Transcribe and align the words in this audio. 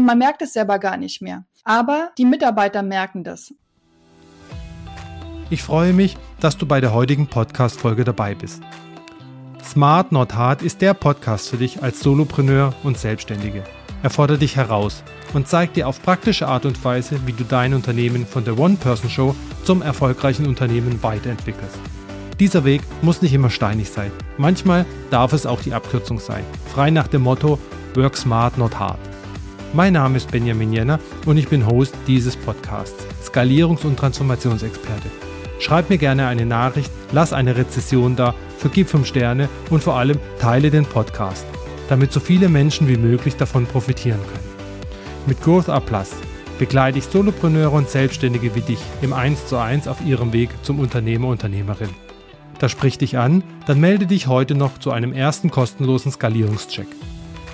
und 0.00 0.06
man 0.06 0.18
merkt 0.18 0.40
es 0.40 0.54
selber 0.54 0.78
gar 0.78 0.96
nicht 0.96 1.20
mehr. 1.20 1.44
Aber 1.62 2.10
die 2.16 2.24
Mitarbeiter 2.24 2.82
merken 2.82 3.22
das. 3.22 3.52
Ich 5.50 5.62
freue 5.62 5.92
mich, 5.92 6.16
dass 6.40 6.56
du 6.56 6.64
bei 6.64 6.80
der 6.80 6.94
heutigen 6.94 7.26
Podcast-Folge 7.26 8.04
dabei 8.04 8.34
bist. 8.34 8.62
Smart 9.62 10.10
Not 10.10 10.34
Hard 10.34 10.62
ist 10.62 10.80
der 10.80 10.94
Podcast 10.94 11.50
für 11.50 11.58
dich 11.58 11.82
als 11.82 12.00
Solopreneur 12.00 12.72
und 12.82 12.96
Selbstständige. 12.96 13.62
Er 14.02 14.08
fordert 14.08 14.40
dich 14.40 14.56
heraus 14.56 15.04
und 15.34 15.48
zeigt 15.48 15.76
dir 15.76 15.86
auf 15.86 16.02
praktische 16.02 16.48
Art 16.48 16.64
und 16.64 16.82
Weise, 16.82 17.20
wie 17.26 17.34
du 17.34 17.44
dein 17.44 17.74
Unternehmen 17.74 18.26
von 18.26 18.44
der 18.44 18.58
One-Person-Show 18.58 19.36
zum 19.64 19.82
erfolgreichen 19.82 20.46
Unternehmen 20.46 21.02
weiterentwickelst. 21.02 21.78
Dieser 22.38 22.64
Weg 22.64 22.80
muss 23.02 23.20
nicht 23.20 23.34
immer 23.34 23.50
steinig 23.50 23.90
sein. 23.90 24.10
Manchmal 24.38 24.86
darf 25.10 25.34
es 25.34 25.44
auch 25.44 25.60
die 25.60 25.74
Abkürzung 25.74 26.18
sein. 26.18 26.44
Frei 26.72 26.90
nach 26.90 27.08
dem 27.08 27.20
Motto 27.20 27.58
Work 27.94 28.16
Smart 28.16 28.56
Not 28.56 28.78
Hard. 28.78 29.09
Mein 29.72 29.92
Name 29.92 30.16
ist 30.16 30.32
Benjamin 30.32 30.72
Jenner 30.72 30.98
und 31.26 31.36
ich 31.36 31.46
bin 31.46 31.64
Host 31.64 31.94
dieses 32.08 32.36
Podcasts, 32.36 33.06
Skalierungs- 33.24 33.84
und 33.84 33.96
Transformationsexperte. 33.96 35.08
Schreib 35.60 35.90
mir 35.90 35.98
gerne 35.98 36.26
eine 36.26 36.44
Nachricht, 36.44 36.90
lass 37.12 37.32
eine 37.32 37.56
Rezession 37.56 38.16
da, 38.16 38.34
vergib 38.58 38.88
5 38.88 39.06
Sterne 39.06 39.48
und 39.70 39.84
vor 39.84 39.94
allem 39.94 40.18
teile 40.40 40.72
den 40.72 40.84
Podcast, 40.84 41.46
damit 41.88 42.12
so 42.12 42.18
viele 42.18 42.48
Menschen 42.48 42.88
wie 42.88 42.96
möglich 42.96 43.36
davon 43.36 43.64
profitieren 43.64 44.18
können. 44.18 44.50
Mit 45.26 45.40
Growth 45.40 45.68
Up 45.68 45.86
Plus 45.86 46.10
begleite 46.58 46.98
ich 46.98 47.04
Solopreneure 47.04 47.70
und 47.70 47.88
Selbstständige 47.88 48.56
wie 48.56 48.62
dich 48.62 48.80
im 49.02 49.12
1 49.12 49.46
zu 49.46 49.56
1 49.56 49.86
auf 49.86 50.04
ihrem 50.04 50.32
Weg 50.32 50.50
zum 50.62 50.80
Unternehmer, 50.80 51.28
Unternehmerin. 51.28 51.90
Das 52.58 52.72
spricht 52.72 53.02
dich 53.02 53.18
an, 53.18 53.44
dann 53.66 53.78
melde 53.78 54.08
dich 54.08 54.26
heute 54.26 54.56
noch 54.56 54.78
zu 54.78 54.90
einem 54.90 55.12
ersten 55.12 55.52
kostenlosen 55.52 56.10
Skalierungscheck. 56.10 56.88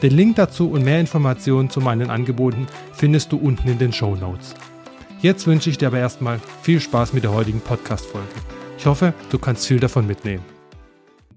Den 0.03 0.13
Link 0.13 0.37
dazu 0.37 0.71
und 0.71 0.85
mehr 0.85 1.01
Informationen 1.01 1.71
zu 1.71 1.81
meinen 1.81 2.11
Angeboten 2.11 2.67
findest 2.93 3.33
du 3.33 3.39
unten 3.39 3.67
in 3.67 3.79
den 3.79 3.95
Show 3.95 4.15
Notes. 4.15 4.55
Jetzt 5.23 5.47
wünsche 5.47 5.71
ich 5.71 5.79
dir 5.79 5.87
aber 5.87 5.99
erstmal 5.99 6.39
viel 6.61 6.81
Spaß 6.81 7.15
mit 7.15 7.25
der 7.25 7.33
heutigen 7.33 7.61
Podcast-Folge. 7.61 8.29
Ich 8.77 8.85
hoffe, 8.85 9.15
du 9.31 9.39
kannst 9.39 9.67
viel 9.67 9.81
davon 9.81 10.07
mitnehmen. 10.07 10.45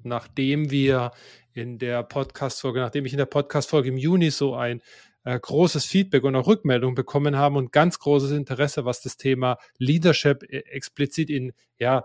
Nachdem 0.04 0.72
wir 0.72 1.12
in 1.54 1.78
der 1.78 2.04
Podcast-Folge, 2.04 2.82
nachdem 2.82 3.06
ich 3.06 3.14
in 3.14 3.18
der 3.18 3.28
Podcast-Folge 3.28 3.88
im 3.88 3.98
Juni 3.98 4.30
so 4.30 4.56
ein 4.56 4.82
äh, 5.24 5.40
großes 5.40 5.86
Feedback 5.86 6.26
und 6.26 6.36
auch 6.36 6.46
Rückmeldung 6.46 6.96
bekommen 6.96 7.38
haben 7.38 7.56
und 7.56 7.72
ganz 7.72 7.98
großes 7.98 8.32
Interesse, 8.32 8.84
was 8.84 9.02
das 9.02 9.16
Thema 9.16 9.58
Leadership 9.78 10.44
äh, 10.44 10.64
explizit 10.70 11.30
in 11.30 11.54
ja, 11.78 12.04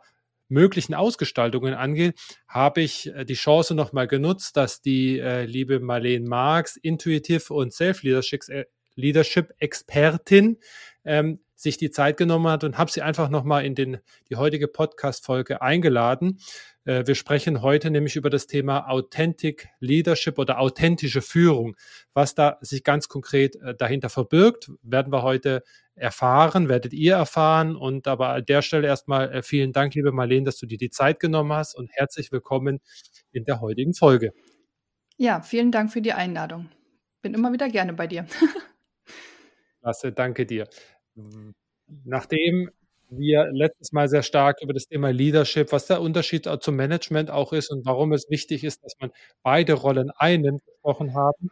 möglichen 0.48 0.94
Ausgestaltungen 0.94 1.74
angeht, 1.74 2.18
habe 2.48 2.80
ich 2.82 3.14
äh, 3.14 3.24
die 3.24 3.34
Chance 3.34 3.74
nochmal 3.74 4.08
genutzt, 4.08 4.56
dass 4.56 4.80
die 4.80 5.18
äh, 5.18 5.44
liebe 5.44 5.80
Marlene 5.80 6.28
Marx, 6.28 6.76
Intuitive 6.76 7.52
und 7.52 7.72
Self-Leadership-Expertin, 7.72 10.58
ähm, 11.04 11.40
sich 11.64 11.78
die 11.78 11.90
Zeit 11.90 12.16
genommen 12.16 12.46
hat 12.46 12.62
und 12.62 12.78
habe 12.78 12.90
sie 12.90 13.02
einfach 13.02 13.28
nochmal 13.28 13.64
in 13.64 13.74
den, 13.74 13.98
die 14.30 14.36
heutige 14.36 14.68
Podcast-Folge 14.68 15.60
eingeladen. 15.62 16.38
Äh, 16.84 17.06
wir 17.06 17.14
sprechen 17.16 17.62
heute 17.62 17.90
nämlich 17.90 18.14
über 18.14 18.30
das 18.30 18.46
Thema 18.46 18.88
Authentic 18.88 19.68
Leadership 19.80 20.38
oder 20.38 20.60
authentische 20.60 21.22
Führung. 21.22 21.74
Was 22.12 22.34
da 22.34 22.58
sich 22.60 22.84
ganz 22.84 23.08
konkret 23.08 23.56
äh, 23.56 23.74
dahinter 23.74 24.10
verbirgt, 24.10 24.70
werden 24.82 25.12
wir 25.12 25.22
heute 25.22 25.64
erfahren, 25.96 26.68
werdet 26.68 26.92
ihr 26.92 27.14
erfahren. 27.14 27.76
Und 27.76 28.06
aber 28.06 28.28
an 28.28 28.44
der 28.44 28.62
Stelle 28.62 28.86
erstmal 28.86 29.32
äh, 29.32 29.42
vielen 29.42 29.72
Dank, 29.72 29.94
liebe 29.94 30.12
Marlene, 30.12 30.44
dass 30.44 30.58
du 30.58 30.66
dir 30.66 30.78
die 30.78 30.90
Zeit 30.90 31.18
genommen 31.18 31.52
hast 31.52 31.74
und 31.74 31.90
herzlich 31.92 32.30
willkommen 32.30 32.80
in 33.32 33.44
der 33.44 33.60
heutigen 33.60 33.94
Folge. 33.94 34.32
Ja, 35.16 35.40
vielen 35.40 35.72
Dank 35.72 35.92
für 35.92 36.02
die 36.02 36.12
Einladung. 36.12 36.68
Bin 37.22 37.32
immer 37.32 37.52
wieder 37.52 37.68
gerne 37.68 37.94
bei 37.94 38.06
dir. 38.06 38.26
Klasse, 39.80 40.12
danke 40.12 40.44
dir. 40.44 40.68
Nachdem 42.04 42.70
wir 43.10 43.50
letztes 43.52 43.92
Mal 43.92 44.08
sehr 44.08 44.22
stark 44.22 44.60
über 44.62 44.72
das 44.72 44.86
Thema 44.86 45.10
Leadership, 45.10 45.72
was 45.72 45.86
der 45.86 46.00
Unterschied 46.00 46.48
zum 46.60 46.76
Management 46.76 47.30
auch 47.30 47.52
ist 47.52 47.70
und 47.70 47.84
warum 47.84 48.12
es 48.12 48.28
wichtig 48.30 48.64
ist, 48.64 48.82
dass 48.84 48.94
man 48.98 49.10
beide 49.42 49.74
Rollen 49.74 50.10
einnimmt, 50.10 50.64
gesprochen 50.64 51.14
haben, 51.14 51.50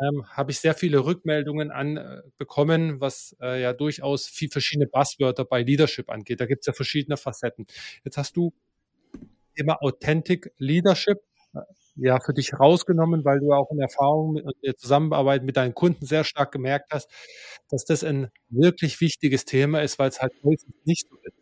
ähm, 0.00 0.26
habe 0.28 0.50
ich 0.50 0.60
sehr 0.60 0.74
viele 0.74 1.04
Rückmeldungen 1.04 1.70
anbekommen, 1.70 2.96
äh, 2.96 3.00
was 3.00 3.36
äh, 3.40 3.62
ja 3.62 3.72
durchaus 3.72 4.26
viel 4.26 4.48
verschiedene 4.50 4.86
Buzzwörter 4.86 5.44
bei 5.44 5.62
Leadership 5.62 6.10
angeht. 6.10 6.40
Da 6.40 6.46
gibt 6.46 6.62
es 6.62 6.66
ja 6.66 6.72
verschiedene 6.72 7.16
Facetten. 7.16 7.66
Jetzt 8.04 8.16
hast 8.16 8.36
du 8.36 8.52
Thema 9.56 9.80
Authentic 9.82 10.52
Leadership 10.58 11.18
ja 11.96 12.18
für 12.20 12.34
dich 12.34 12.58
rausgenommen, 12.58 13.24
weil 13.24 13.40
du 13.40 13.52
auch 13.52 13.70
in 13.70 13.80
Erfahrung 13.80 14.36
und 14.36 14.54
der 14.64 14.76
Zusammenarbeit 14.76 15.44
mit 15.44 15.56
deinen 15.56 15.74
Kunden 15.74 16.06
sehr 16.06 16.24
stark 16.24 16.52
gemerkt 16.52 16.92
hast, 16.92 17.08
dass 17.70 17.84
das 17.84 18.04
ein 18.04 18.30
wirklich 18.48 19.00
wichtiges 19.00 19.44
Thema 19.44 19.82
ist, 19.82 19.98
weil 19.98 20.08
es 20.08 20.20
halt 20.20 20.32
häufig 20.42 20.74
nicht 20.84 21.08
so 21.08 21.16
ist. 21.22 21.36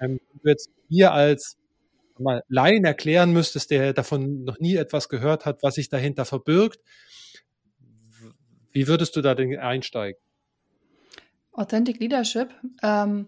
Ähm, 0.00 0.20
wenn 0.32 0.40
du 0.42 0.48
jetzt 0.48 0.70
hier 0.88 1.12
als 1.12 1.56
mal 2.18 2.42
Laien 2.48 2.84
erklären 2.84 3.32
müsstest, 3.32 3.70
der 3.70 3.92
davon 3.92 4.44
noch 4.44 4.58
nie 4.60 4.76
etwas 4.76 5.08
gehört 5.08 5.46
hat, 5.46 5.62
was 5.62 5.76
sich 5.76 5.88
dahinter 5.88 6.24
verbirgt, 6.24 6.80
wie 8.72 8.86
würdest 8.86 9.16
du 9.16 9.22
da 9.22 9.34
denn 9.34 9.58
einsteigen? 9.58 10.20
Authentic 11.52 11.98
Leadership. 11.98 12.50
Ähm, 12.82 13.26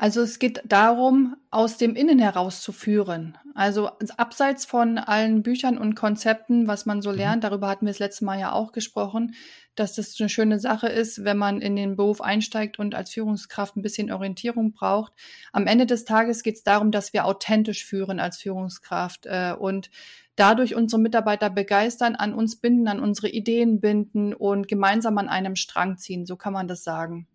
also 0.00 0.22
es 0.22 0.38
geht 0.38 0.62
darum, 0.64 1.36
aus 1.50 1.76
dem 1.76 1.94
Innen 1.94 2.18
heraus 2.18 2.62
zu 2.62 2.72
führen. 2.72 3.36
Also 3.54 3.88
abseits 4.16 4.64
von 4.64 4.96
allen 4.96 5.42
Büchern 5.42 5.76
und 5.76 5.94
Konzepten, 5.94 6.66
was 6.66 6.86
man 6.86 7.02
so 7.02 7.10
mhm. 7.10 7.16
lernt, 7.16 7.44
darüber 7.44 7.68
hatten 7.68 7.84
wir 7.84 7.92
das 7.92 7.98
letzte 7.98 8.24
Mal 8.24 8.40
ja 8.40 8.52
auch 8.52 8.72
gesprochen, 8.72 9.34
dass 9.74 9.96
das 9.96 10.18
eine 10.18 10.30
schöne 10.30 10.58
Sache 10.58 10.86
ist, 10.86 11.22
wenn 11.24 11.36
man 11.36 11.60
in 11.60 11.76
den 11.76 11.96
Beruf 11.96 12.22
einsteigt 12.22 12.78
und 12.78 12.94
als 12.94 13.10
Führungskraft 13.10 13.76
ein 13.76 13.82
bisschen 13.82 14.10
Orientierung 14.10 14.72
braucht. 14.72 15.12
Am 15.52 15.66
Ende 15.66 15.84
des 15.84 16.06
Tages 16.06 16.42
geht 16.42 16.56
es 16.56 16.62
darum, 16.62 16.92
dass 16.92 17.12
wir 17.12 17.26
authentisch 17.26 17.84
führen 17.84 18.20
als 18.20 18.38
Führungskraft 18.38 19.26
äh, 19.26 19.52
und 19.52 19.90
dadurch 20.34 20.74
unsere 20.74 21.02
Mitarbeiter 21.02 21.50
begeistern, 21.50 22.14
an 22.14 22.32
uns 22.32 22.56
binden, 22.56 22.88
an 22.88 23.00
unsere 23.00 23.28
Ideen 23.28 23.82
binden 23.82 24.32
und 24.32 24.66
gemeinsam 24.66 25.18
an 25.18 25.28
einem 25.28 25.56
Strang 25.56 25.98
ziehen. 25.98 26.24
So 26.24 26.36
kann 26.36 26.54
man 26.54 26.68
das 26.68 26.84
sagen. 26.84 27.26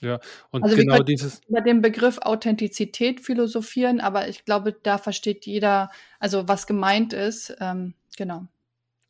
Ja, 0.00 0.18
und 0.50 0.62
also 0.64 0.76
genau 0.76 1.02
dieses. 1.02 1.40
Über 1.48 1.60
den 1.60 1.82
Begriff 1.82 2.18
Authentizität 2.18 3.20
philosophieren, 3.20 4.00
aber 4.00 4.28
ich 4.28 4.44
glaube, 4.44 4.72
da 4.72 4.98
versteht 4.98 5.46
jeder, 5.46 5.90
also 6.18 6.48
was 6.48 6.66
gemeint 6.66 7.12
ist. 7.12 7.54
Ähm, 7.60 7.94
genau. 8.16 8.46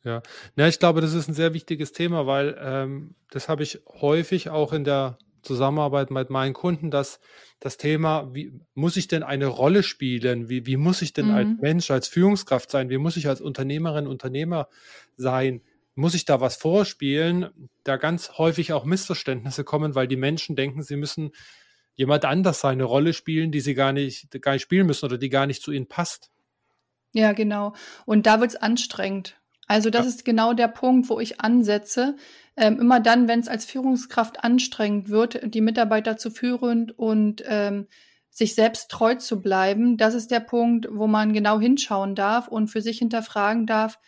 Ja. 0.03 0.21
ja, 0.55 0.67
ich 0.67 0.79
glaube, 0.79 1.01
das 1.01 1.13
ist 1.13 1.27
ein 1.27 1.33
sehr 1.33 1.53
wichtiges 1.53 1.91
Thema, 1.91 2.25
weil 2.25 2.57
ähm, 2.59 3.15
das 3.29 3.47
habe 3.47 3.63
ich 3.63 3.81
häufig 3.87 4.49
auch 4.49 4.73
in 4.73 4.83
der 4.83 5.17
Zusammenarbeit 5.43 6.11
mit 6.11 6.29
meinen 6.29 6.53
Kunden, 6.53 6.91
dass 6.91 7.19
das 7.59 7.77
Thema, 7.77 8.33
wie 8.33 8.51
muss 8.73 8.97
ich 8.97 9.07
denn 9.07 9.23
eine 9.23 9.47
Rolle 9.47 9.83
spielen? 9.83 10.49
Wie, 10.49 10.65
wie 10.65 10.77
muss 10.77 11.01
ich 11.01 11.13
denn 11.13 11.27
mhm. 11.27 11.35
als 11.35 11.49
Mensch, 11.61 11.91
als 11.91 12.07
Führungskraft 12.07 12.71
sein? 12.71 12.89
Wie 12.89 12.97
muss 12.97 13.17
ich 13.17 13.27
als 13.27 13.41
Unternehmerin, 13.41 14.07
Unternehmer 14.07 14.67
sein? 15.17 15.61
Muss 15.95 16.13
ich 16.13 16.25
da 16.25 16.39
was 16.41 16.55
vorspielen, 16.55 17.49
da 17.83 17.97
ganz 17.97 18.37
häufig 18.37 18.73
auch 18.73 18.85
Missverständnisse 18.85 19.63
kommen, 19.63 19.95
weil 19.95 20.07
die 20.07 20.15
Menschen 20.15 20.55
denken, 20.55 20.83
sie 20.83 20.95
müssen 20.95 21.31
jemand 21.95 22.25
anders 22.25 22.61
seine 22.61 22.83
Rolle 22.83 23.13
spielen, 23.13 23.51
die 23.51 23.59
sie 23.59 23.73
gar 23.73 23.91
nicht, 23.91 24.29
gar 24.41 24.53
nicht 24.53 24.63
spielen 24.63 24.87
müssen 24.87 25.05
oder 25.05 25.17
die 25.17 25.29
gar 25.29 25.45
nicht 25.45 25.61
zu 25.61 25.71
ihnen 25.71 25.87
passt. 25.87 26.31
Ja, 27.13 27.33
genau. 27.33 27.73
Und 28.05 28.25
da 28.25 28.39
wird 28.39 28.51
es 28.51 28.55
anstrengend. 28.55 29.37
Also 29.67 29.89
das 29.89 30.05
ja. 30.05 30.09
ist 30.09 30.25
genau 30.25 30.53
der 30.53 30.67
Punkt, 30.67 31.09
wo 31.09 31.19
ich 31.19 31.41
ansetze. 31.41 32.15
Ähm, 32.57 32.79
immer 32.79 32.99
dann, 32.99 33.27
wenn 33.27 33.39
es 33.39 33.47
als 33.47 33.65
Führungskraft 33.65 34.43
anstrengend 34.43 35.09
wird, 35.09 35.53
die 35.53 35.61
Mitarbeiter 35.61 36.17
zu 36.17 36.31
führen 36.31 36.91
und 36.91 37.43
ähm, 37.45 37.87
sich 38.29 38.55
selbst 38.55 38.89
treu 38.91 39.15
zu 39.15 39.41
bleiben, 39.41 39.97
das 39.97 40.13
ist 40.13 40.31
der 40.31 40.39
Punkt, 40.39 40.87
wo 40.91 41.07
man 41.07 41.33
genau 41.33 41.59
hinschauen 41.59 42.15
darf 42.15 42.47
und 42.47 42.67
für 42.67 42.81
sich 42.81 42.97
hinterfragen 42.99 43.65
darf, 43.65 43.99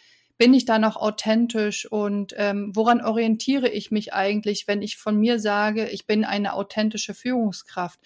bin 0.43 0.53
ich 0.53 0.65
da 0.65 0.77
noch 0.77 0.97
authentisch 0.97 1.89
und 1.89 2.33
ähm, 2.35 2.75
woran 2.75 2.99
orientiere 2.99 3.69
ich 3.69 3.91
mich 3.91 4.13
eigentlich, 4.13 4.67
wenn 4.67 4.81
ich 4.81 4.97
von 4.97 5.17
mir 5.17 5.39
sage, 5.39 5.87
ich 5.87 6.05
bin 6.05 6.25
eine 6.25 6.51
authentische 6.51 7.13
Führungskraft? 7.13 7.97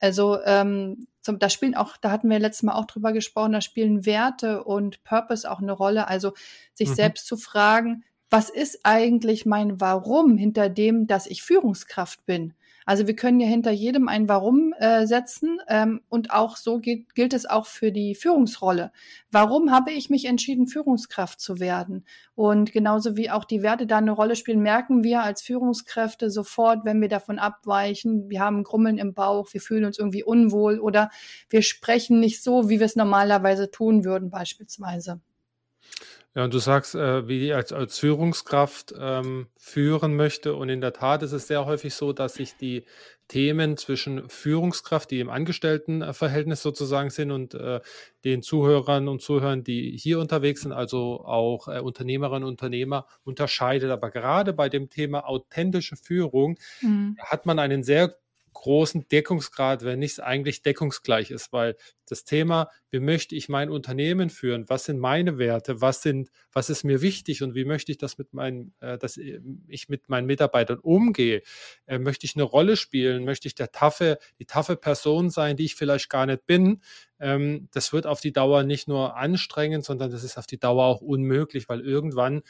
Also 0.00 0.38
ähm, 0.46 1.06
zum, 1.20 1.38
da 1.38 1.50
spielen 1.50 1.74
auch, 1.74 1.98
da 1.98 2.10
hatten 2.10 2.30
wir 2.30 2.38
letztes 2.38 2.62
Mal 2.62 2.76
auch 2.76 2.86
drüber 2.86 3.12
gesprochen, 3.12 3.52
da 3.52 3.60
spielen 3.60 4.06
Werte 4.06 4.64
und 4.64 5.04
Purpose 5.04 5.50
auch 5.50 5.60
eine 5.60 5.72
Rolle. 5.72 6.08
Also 6.08 6.32
sich 6.72 6.88
mhm. 6.88 6.94
selbst 6.94 7.26
zu 7.26 7.36
fragen, 7.36 8.04
was 8.30 8.48
ist 8.48 8.80
eigentlich 8.84 9.44
mein 9.44 9.78
Warum 9.78 10.38
hinter 10.38 10.70
dem, 10.70 11.06
dass 11.06 11.26
ich 11.26 11.42
Führungskraft 11.42 12.24
bin? 12.24 12.54
Also 12.86 13.06
wir 13.06 13.16
können 13.16 13.40
ja 13.40 13.46
hinter 13.46 13.70
jedem 13.70 14.08
ein 14.08 14.28
Warum 14.28 14.72
äh, 14.78 15.06
setzen 15.06 15.60
ähm, 15.68 16.00
und 16.08 16.30
auch 16.30 16.56
so 16.56 16.78
gilt, 16.78 17.14
gilt 17.14 17.34
es 17.34 17.46
auch 17.46 17.66
für 17.66 17.92
die 17.92 18.14
Führungsrolle. 18.14 18.92
Warum 19.30 19.70
habe 19.70 19.92
ich 19.92 20.10
mich 20.10 20.24
entschieden, 20.24 20.66
Führungskraft 20.66 21.40
zu 21.40 21.60
werden? 21.60 22.04
Und 22.34 22.72
genauso 22.72 23.16
wie 23.16 23.30
auch 23.30 23.44
die 23.44 23.62
Werte 23.62 23.86
da 23.86 23.98
eine 23.98 24.12
Rolle 24.12 24.36
spielen, 24.36 24.60
merken 24.60 25.04
wir 25.04 25.22
als 25.22 25.42
Führungskräfte 25.42 26.30
sofort, 26.30 26.84
wenn 26.84 27.00
wir 27.00 27.08
davon 27.08 27.38
abweichen, 27.38 28.28
wir 28.30 28.40
haben 28.40 28.64
Grummeln 28.64 28.98
im 28.98 29.14
Bauch, 29.14 29.52
wir 29.52 29.60
fühlen 29.60 29.84
uns 29.84 29.98
irgendwie 29.98 30.24
unwohl 30.24 30.78
oder 30.78 31.10
wir 31.48 31.62
sprechen 31.62 32.20
nicht 32.20 32.42
so, 32.42 32.68
wie 32.68 32.78
wir 32.78 32.86
es 32.86 32.96
normalerweise 32.96 33.70
tun 33.70 34.04
würden 34.04 34.30
beispielsweise. 34.30 35.20
Ja, 36.34 36.44
und 36.44 36.54
du 36.54 36.58
sagst, 36.58 36.94
äh, 36.94 37.28
wie 37.28 37.46
ich 37.46 37.54
als, 37.54 37.72
als 37.72 37.98
Führungskraft 37.98 38.94
ähm, 38.98 39.48
führen 39.58 40.16
möchte. 40.16 40.54
Und 40.54 40.70
in 40.70 40.80
der 40.80 40.94
Tat 40.94 41.22
ist 41.22 41.32
es 41.32 41.46
sehr 41.46 41.66
häufig 41.66 41.94
so, 41.94 42.14
dass 42.14 42.34
sich 42.34 42.56
die 42.56 42.86
Themen 43.28 43.76
zwischen 43.76 44.28
Führungskraft, 44.30 45.10
die 45.10 45.20
im 45.20 45.28
Angestelltenverhältnis 45.28 46.62
sozusagen 46.62 47.10
sind, 47.10 47.32
und 47.32 47.52
äh, 47.54 47.80
den 48.24 48.42
Zuhörern 48.42 49.08
und 49.08 49.20
Zuhörern, 49.20 49.62
die 49.62 49.96
hier 49.98 50.20
unterwegs 50.20 50.62
sind, 50.62 50.72
also 50.72 51.22
auch 51.24 51.68
äh, 51.68 51.80
Unternehmerinnen 51.80 52.44
und 52.44 52.52
Unternehmer, 52.52 53.06
unterscheidet. 53.24 53.90
Aber 53.90 54.10
gerade 54.10 54.54
bei 54.54 54.70
dem 54.70 54.88
Thema 54.88 55.28
authentische 55.28 55.96
Führung 55.96 56.58
mhm. 56.80 57.18
hat 57.20 57.44
man 57.44 57.58
einen 57.58 57.82
sehr 57.82 58.16
großen 58.52 59.08
Deckungsgrad, 59.08 59.84
wenn 59.84 59.98
nicht 59.98 60.20
eigentlich 60.20 60.62
deckungsgleich 60.62 61.30
ist, 61.30 61.52
weil 61.52 61.76
das 62.06 62.24
Thema, 62.24 62.68
wie 62.90 63.00
möchte 63.00 63.34
ich 63.34 63.48
mein 63.48 63.70
Unternehmen 63.70 64.28
führen, 64.28 64.68
was 64.68 64.84
sind 64.84 64.98
meine 64.98 65.38
Werte, 65.38 65.80
was 65.80 66.02
sind, 66.02 66.30
was 66.52 66.68
ist 66.68 66.84
mir 66.84 67.00
wichtig? 67.00 67.42
Und 67.42 67.54
wie 67.54 67.64
möchte 67.64 67.90
ich 67.90 67.98
das 67.98 68.18
mit 68.18 68.34
meinen, 68.34 68.74
äh, 68.80 68.98
dass 68.98 69.16
ich 69.16 69.88
mit 69.88 70.08
meinen 70.08 70.26
Mitarbeitern 70.26 70.78
umgehe, 70.78 71.42
äh, 71.86 71.98
möchte 71.98 72.26
ich 72.26 72.36
eine 72.36 72.44
Rolle 72.44 72.76
spielen, 72.76 73.24
möchte 73.24 73.48
ich 73.48 73.54
der 73.54 73.72
taffe, 73.72 74.18
die 74.38 74.46
taffe 74.46 74.76
Person 74.76 75.30
sein, 75.30 75.56
die 75.56 75.64
ich 75.64 75.74
vielleicht 75.74 76.10
gar 76.10 76.26
nicht 76.26 76.46
bin, 76.46 76.82
ähm, 77.22 77.68
das 77.72 77.92
wird 77.92 78.06
auf 78.06 78.20
die 78.20 78.32
Dauer 78.32 78.64
nicht 78.64 78.88
nur 78.88 79.16
anstrengend, 79.16 79.84
sondern 79.84 80.10
das 80.10 80.24
ist 80.24 80.36
auf 80.36 80.46
die 80.46 80.58
Dauer 80.58 80.84
auch 80.84 81.00
unmöglich, 81.00 81.68
weil 81.68 81.80
irgendwann 81.80 82.42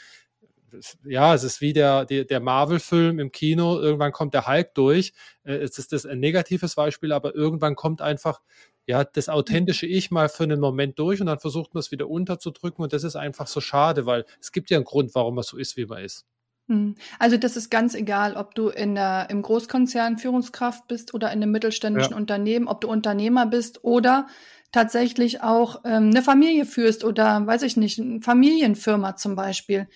ja, 1.05 1.35
es 1.35 1.45
ist 1.45 1.61
wie 1.61 1.73
der, 1.73 2.05
der, 2.05 2.25
der 2.25 2.41
Marvel-Film 2.41 3.19
im 3.19 3.33
Kino, 3.33 3.79
irgendwann 3.79 4.13
kommt 4.13 4.35
der 4.35 4.47
Hulk 4.47 4.75
durch. 4.75 5.13
Äh, 5.45 5.55
es 5.57 5.79
ist 5.79 5.93
das 5.93 6.07
ein 6.07 6.21
negatives 6.21 6.75
Beispiel, 6.75 7.13
aber 7.13 7.35
irgendwann 7.35 7.75
kommt 7.75 8.01
einfach 8.03 8.41
ja 8.87 9.05
das 9.05 9.29
authentische 9.29 9.87
Ich 9.87 10.11
mal 10.11 10.29
für 10.29 10.45
einen 10.45 10.61
Moment 10.61 10.99
durch 10.99 11.21
und 11.21 11.27
dann 11.27 11.39
versucht 11.39 11.75
man 11.75 11.81
es 11.81 11.91
wieder 11.91 12.09
unterzudrücken 12.09 12.83
und 12.83 12.93
das 12.93 13.05
ist 13.05 13.17
einfach 13.17 13.47
so 13.47 13.61
schade, 13.61 14.07
weil 14.07 14.25
es 14.41 14.53
gibt 14.53 14.71
ja 14.71 14.77
einen 14.77 14.85
Grund, 14.85 15.15
warum 15.15 15.37
man 15.37 15.45
so 15.45 15.57
ist, 15.57 15.77
wie 15.77 15.87
man 15.87 16.03
ist. 16.03 16.27
Hm. 16.69 16.95
Also 17.19 17.37
das 17.37 17.57
ist 17.57 17.71
ganz 17.71 17.95
egal, 17.95 18.37
ob 18.37 18.55
du 18.55 18.69
in 18.69 18.95
der, 18.95 19.29
im 19.31 19.43
Großkonzern 19.43 20.19
Führungskraft 20.19 20.87
bist 20.89 21.13
oder 21.15 21.29
in 21.33 21.43
einem 21.43 21.51
mittelständischen 21.51 22.13
ja. 22.13 22.17
Unternehmen, 22.17 22.69
ob 22.69 22.81
du 22.81 22.89
Unternehmer 22.89 23.47
bist 23.47 23.85
oder 23.85 24.27
tatsächlich 24.71 25.43
auch 25.43 25.83
ähm, 25.85 26.11
eine 26.11 26.23
Familie 26.23 26.65
führst 26.65 27.05
oder 27.05 27.47
weiß 27.47 27.63
ich 27.63 27.77
nicht, 27.77 28.01
eine 28.01 28.23
Familienfirma 28.23 29.17
zum 29.17 29.37
Beispiel 29.37 29.89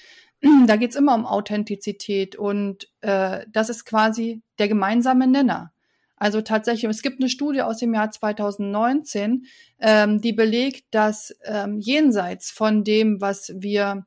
da 0.67 0.77
geht 0.77 0.91
es 0.91 0.97
immer 0.97 1.15
um 1.15 1.27
Authentizität 1.27 2.37
und 2.37 2.89
äh, 3.01 3.47
das 3.53 3.69
ist 3.69 3.85
quasi 3.85 4.43
der 4.59 4.69
gemeinsame 4.69 5.27
Nenner. 5.27 5.73
Also 6.17 6.41
tatsächlich, 6.41 6.91
es 6.91 7.03
gibt 7.03 7.21
eine 7.21 7.29
Studie 7.29 7.61
aus 7.61 7.79
dem 7.79 7.93
Jahr 7.93 8.11
2019, 8.11 9.47
ähm, 9.81 10.21
die 10.21 10.33
belegt, 10.33 10.87
dass 10.91 11.35
ähm, 11.45 11.79
jenseits 11.79 12.51
von 12.51 12.85
dem, 12.85 13.21
was 13.21 13.53
wir, 13.55 14.07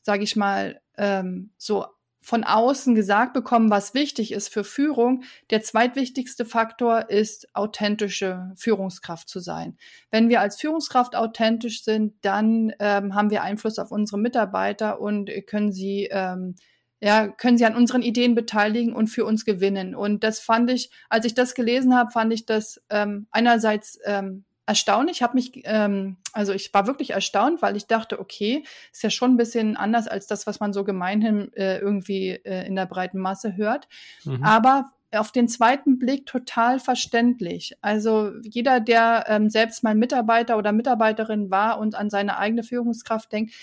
sage 0.00 0.22
ich 0.22 0.36
mal, 0.36 0.80
ähm, 0.96 1.50
so 1.56 1.86
von 2.28 2.44
außen 2.44 2.94
gesagt 2.94 3.32
bekommen, 3.32 3.70
was 3.70 3.94
wichtig 3.94 4.32
ist 4.32 4.52
für 4.52 4.62
Führung. 4.62 5.22
Der 5.48 5.62
zweitwichtigste 5.62 6.44
Faktor 6.44 7.08
ist, 7.08 7.48
authentische 7.54 8.52
Führungskraft 8.54 9.30
zu 9.30 9.40
sein. 9.40 9.78
Wenn 10.10 10.28
wir 10.28 10.42
als 10.42 10.60
Führungskraft 10.60 11.16
authentisch 11.16 11.84
sind, 11.84 12.16
dann 12.20 12.70
ähm, 12.80 13.14
haben 13.14 13.30
wir 13.30 13.42
Einfluss 13.42 13.78
auf 13.78 13.90
unsere 13.90 14.18
Mitarbeiter 14.18 15.00
und 15.00 15.30
können 15.46 15.72
sie 15.72 16.10
ähm, 16.10 16.56
ja, 17.00 17.28
können 17.28 17.56
sie 17.56 17.64
an 17.64 17.76
unseren 17.76 18.02
Ideen 18.02 18.34
beteiligen 18.34 18.92
und 18.92 19.06
für 19.06 19.24
uns 19.24 19.46
gewinnen. 19.46 19.94
Und 19.94 20.22
das 20.22 20.38
fand 20.38 20.70
ich, 20.70 20.90
als 21.08 21.24
ich 21.24 21.32
das 21.32 21.54
gelesen 21.54 21.94
habe, 21.94 22.10
fand 22.10 22.34
ich 22.34 22.44
das 22.44 22.82
ähm, 22.90 23.26
einerseits 23.30 23.98
ähm, 24.04 24.44
erstaunlich. 24.68 25.16
Ich 25.16 25.22
habe 25.22 25.34
mich, 25.34 25.62
ähm, 25.64 26.18
also 26.32 26.52
ich 26.52 26.72
war 26.74 26.86
wirklich 26.86 27.10
erstaunt, 27.10 27.62
weil 27.62 27.74
ich 27.74 27.86
dachte, 27.86 28.20
okay, 28.20 28.64
ist 28.92 29.02
ja 29.02 29.08
schon 29.08 29.32
ein 29.32 29.36
bisschen 29.38 29.76
anders 29.76 30.06
als 30.06 30.26
das, 30.26 30.46
was 30.46 30.60
man 30.60 30.74
so 30.74 30.84
gemeinhin 30.84 31.50
äh, 31.54 31.78
irgendwie 31.78 32.30
äh, 32.30 32.66
in 32.66 32.76
der 32.76 32.84
breiten 32.84 33.18
Masse 33.18 33.56
hört. 33.56 33.88
Mhm. 34.24 34.44
Aber 34.44 34.90
auf 35.10 35.32
den 35.32 35.48
zweiten 35.48 35.98
Blick 35.98 36.26
total 36.26 36.80
verständlich. 36.80 37.78
Also 37.80 38.32
jeder, 38.42 38.78
der 38.78 39.24
ähm, 39.28 39.48
selbst 39.48 39.82
mal 39.82 39.94
Mitarbeiter 39.94 40.58
oder 40.58 40.72
Mitarbeiterin 40.72 41.50
war 41.50 41.78
und 41.78 41.94
an 41.94 42.10
seine 42.10 42.36
eigene 42.36 42.62
Führungskraft 42.62 43.32
denkt, 43.32 43.54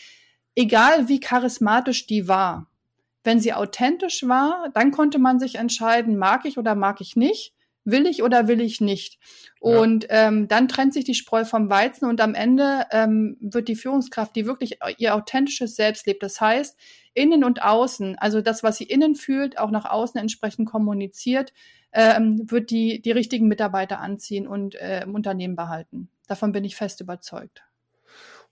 egal 0.55 1.07
wie 1.07 1.19
charismatisch 1.19 2.07
die 2.07 2.27
war, 2.27 2.65
wenn 3.23 3.39
sie 3.39 3.53
authentisch 3.53 4.27
war, 4.27 4.69
dann 4.73 4.89
konnte 4.89 5.19
man 5.19 5.39
sich 5.39 5.55
entscheiden, 5.55 6.17
mag 6.17 6.45
ich 6.45 6.57
oder 6.57 6.73
mag 6.73 6.99
ich 6.99 7.15
nicht 7.15 7.54
will 7.85 8.05
ich 8.07 8.23
oder 8.23 8.47
will 8.47 8.59
ich 8.59 8.81
nicht? 8.81 9.19
Ja. 9.61 9.79
Und 9.79 10.07
ähm, 10.09 10.47
dann 10.47 10.67
trennt 10.67 10.93
sich 10.93 11.05
die 11.05 11.13
Spreu 11.13 11.45
vom 11.45 11.69
Weizen 11.69 12.09
und 12.09 12.19
am 12.19 12.35
Ende 12.35 12.85
ähm, 12.91 13.37
wird 13.39 13.67
die 13.67 13.75
Führungskraft, 13.75 14.35
die 14.35 14.45
wirklich 14.45 14.79
ihr 14.97 15.15
authentisches 15.15 15.75
Selbst 15.75 16.05
lebt, 16.05 16.23
das 16.23 16.41
heißt 16.41 16.77
innen 17.13 17.45
und 17.45 17.63
außen, 17.63 18.17
also 18.19 18.41
das, 18.41 18.61
was 18.61 18.77
sie 18.77 18.83
innen 18.83 19.15
fühlt, 19.15 19.57
auch 19.57 19.71
nach 19.71 19.85
außen 19.85 20.19
entsprechend 20.19 20.69
kommuniziert, 20.69 21.53
ähm, 21.93 22.43
wird 22.51 22.69
die 22.71 23.01
die 23.01 23.11
richtigen 23.11 23.47
Mitarbeiter 23.47 23.99
anziehen 23.99 24.47
und 24.47 24.75
äh, 24.75 25.03
im 25.03 25.15
Unternehmen 25.15 25.55
behalten. 25.55 26.09
Davon 26.27 26.51
bin 26.51 26.65
ich 26.65 26.75
fest 26.75 26.99
überzeugt. 26.99 27.63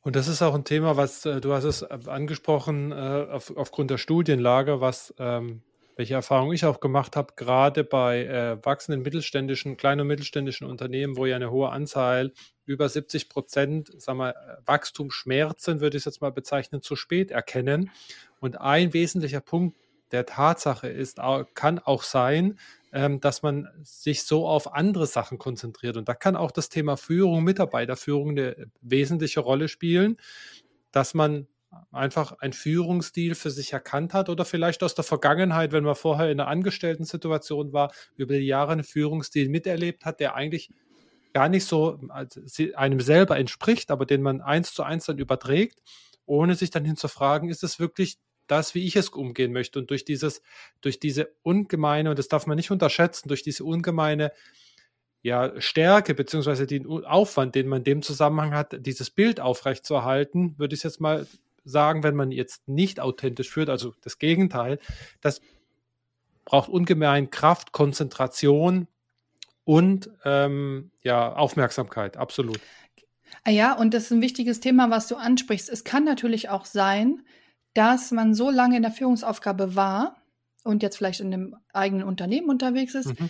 Und 0.01 0.15
das 0.15 0.27
ist 0.27 0.41
auch 0.41 0.53
ein 0.53 0.65
Thema, 0.65 0.97
was 0.97 1.25
äh, 1.25 1.39
du 1.41 1.53
hast 1.53 1.63
es 1.63 1.81
äh, 1.81 1.97
angesprochen 2.07 2.91
äh, 2.91 3.27
auf, 3.31 3.55
aufgrund 3.55 3.89
der 3.89 3.97
Studienlage, 3.97 4.81
was 4.81 5.13
ähm, 5.17 5.61
welche 5.95 6.15
Erfahrung 6.15 6.51
ich 6.53 6.65
auch 6.65 6.79
gemacht 6.79 7.15
habe, 7.15 7.33
gerade 7.35 7.83
bei 7.83 8.25
äh, 8.25 8.65
wachsenden 8.65 9.03
mittelständischen, 9.03 9.77
kleinen 9.77 10.01
und 10.01 10.07
mittelständischen 10.07 10.67
Unternehmen, 10.67 11.17
wo 11.17 11.25
ja 11.25 11.35
eine 11.35 11.51
hohe 11.51 11.69
Anzahl, 11.69 12.33
über 12.65 12.87
70 12.87 13.29
Prozent, 13.29 14.01
sagen 14.01 14.19
wir, 14.19 14.35
Wachstumsschmerzen, 14.65 15.81
würde 15.81 15.97
ich 15.97 16.01
es 16.01 16.05
jetzt 16.05 16.21
mal 16.21 16.31
bezeichnen, 16.31 16.81
zu 16.81 16.95
spät 16.95 17.31
erkennen. 17.31 17.91
Und 18.39 18.59
ein 18.59 18.93
wesentlicher 18.93 19.41
Punkt 19.41 19.77
der 20.11 20.25
Tatsache 20.25 20.87
ist, 20.87 21.19
kann 21.55 21.79
auch 21.79 22.03
sein, 22.03 22.59
ähm, 22.93 23.19
dass 23.19 23.41
man 23.41 23.67
sich 23.81 24.23
so 24.23 24.47
auf 24.47 24.73
andere 24.73 25.07
Sachen 25.07 25.39
konzentriert. 25.39 25.97
Und 25.97 26.07
da 26.07 26.13
kann 26.13 26.35
auch 26.35 26.51
das 26.51 26.69
Thema 26.69 26.95
Führung, 26.95 27.43
Mitarbeiterführung 27.43 28.29
eine 28.29 28.67
wesentliche 28.81 29.39
Rolle 29.39 29.67
spielen, 29.67 30.17
dass 30.91 31.13
man 31.13 31.47
einfach 31.91 32.33
ein 32.39 32.53
Führungsstil 32.53 33.35
für 33.35 33.51
sich 33.51 33.73
erkannt 33.73 34.13
hat 34.13 34.29
oder 34.29 34.45
vielleicht 34.45 34.83
aus 34.83 34.95
der 34.95 35.03
Vergangenheit, 35.03 35.71
wenn 35.71 35.83
man 35.83 35.95
vorher 35.95 36.31
in 36.31 36.39
einer 36.39 36.49
Angestellten-Situation 36.49 37.73
war, 37.73 37.91
über 38.15 38.33
die 38.33 38.45
Jahre 38.45 38.73
einen 38.73 38.83
Führungsstil 38.83 39.49
miterlebt 39.49 40.05
hat, 40.05 40.19
der 40.19 40.35
eigentlich 40.35 40.69
gar 41.33 41.49
nicht 41.49 41.65
so 41.65 41.99
einem 42.75 42.99
selber 42.99 43.37
entspricht, 43.37 43.91
aber 43.91 44.05
den 44.05 44.21
man 44.21 44.41
eins 44.41 44.73
zu 44.73 44.83
eins 44.83 45.05
dann 45.05 45.17
überträgt, 45.17 45.81
ohne 46.25 46.55
sich 46.55 46.69
dann 46.69 46.85
hinzufragen, 46.85 47.49
ist 47.49 47.63
es 47.63 47.79
wirklich 47.79 48.17
das, 48.47 48.75
wie 48.75 48.85
ich 48.85 48.95
es 48.95 49.09
umgehen 49.09 49.51
möchte. 49.51 49.79
Und 49.79 49.89
durch 49.89 50.05
dieses, 50.05 50.41
durch 50.81 50.99
diese 50.99 51.33
ungemeine, 51.41 52.11
und 52.11 52.19
das 52.19 52.27
darf 52.27 52.45
man 52.45 52.57
nicht 52.57 52.71
unterschätzen, 52.71 53.27
durch 53.29 53.41
diese 53.41 53.63
ungemeine 53.63 54.31
ja, 55.21 55.59
Stärke 55.59 56.13
beziehungsweise 56.13 56.67
den 56.67 56.85
Aufwand, 56.85 57.55
den 57.55 57.67
man 57.67 57.79
in 57.79 57.85
dem 57.85 58.01
Zusammenhang 58.01 58.53
hat, 58.53 58.85
dieses 58.85 59.09
Bild 59.09 59.39
aufrechtzuerhalten, 59.39 60.55
würde 60.59 60.75
ich 60.75 60.83
jetzt 60.83 60.99
mal 60.99 61.25
sagen, 61.63 62.03
wenn 62.03 62.15
man 62.15 62.31
jetzt 62.31 62.67
nicht 62.67 62.99
authentisch 62.99 63.49
führt, 63.49 63.69
also 63.69 63.93
das 64.01 64.19
Gegenteil, 64.19 64.79
das 65.21 65.41
braucht 66.45 66.69
ungemein 66.69 67.29
Kraft, 67.29 67.71
Konzentration 67.71 68.87
und 69.63 70.09
ähm, 70.25 70.91
ja, 71.01 71.33
Aufmerksamkeit, 71.33 72.17
absolut. 72.17 72.59
Ah 73.43 73.51
ja, 73.51 73.73
und 73.73 73.93
das 73.93 74.03
ist 74.03 74.11
ein 74.11 74.21
wichtiges 74.21 74.59
Thema, 74.59 74.89
was 74.89 75.07
du 75.07 75.15
ansprichst. 75.15 75.69
Es 75.69 75.83
kann 75.83 76.03
natürlich 76.03 76.49
auch 76.49 76.65
sein, 76.65 77.23
dass 77.73 78.11
man 78.11 78.33
so 78.33 78.49
lange 78.49 78.77
in 78.77 78.83
der 78.83 78.91
Führungsaufgabe 78.91 79.75
war 79.75 80.21
und 80.63 80.83
jetzt 80.83 80.97
vielleicht 80.97 81.19
in 81.19 81.33
einem 81.33 81.55
eigenen 81.73 82.07
Unternehmen 82.07 82.49
unterwegs 82.49 82.95
ist, 82.95 83.19
mhm. 83.19 83.29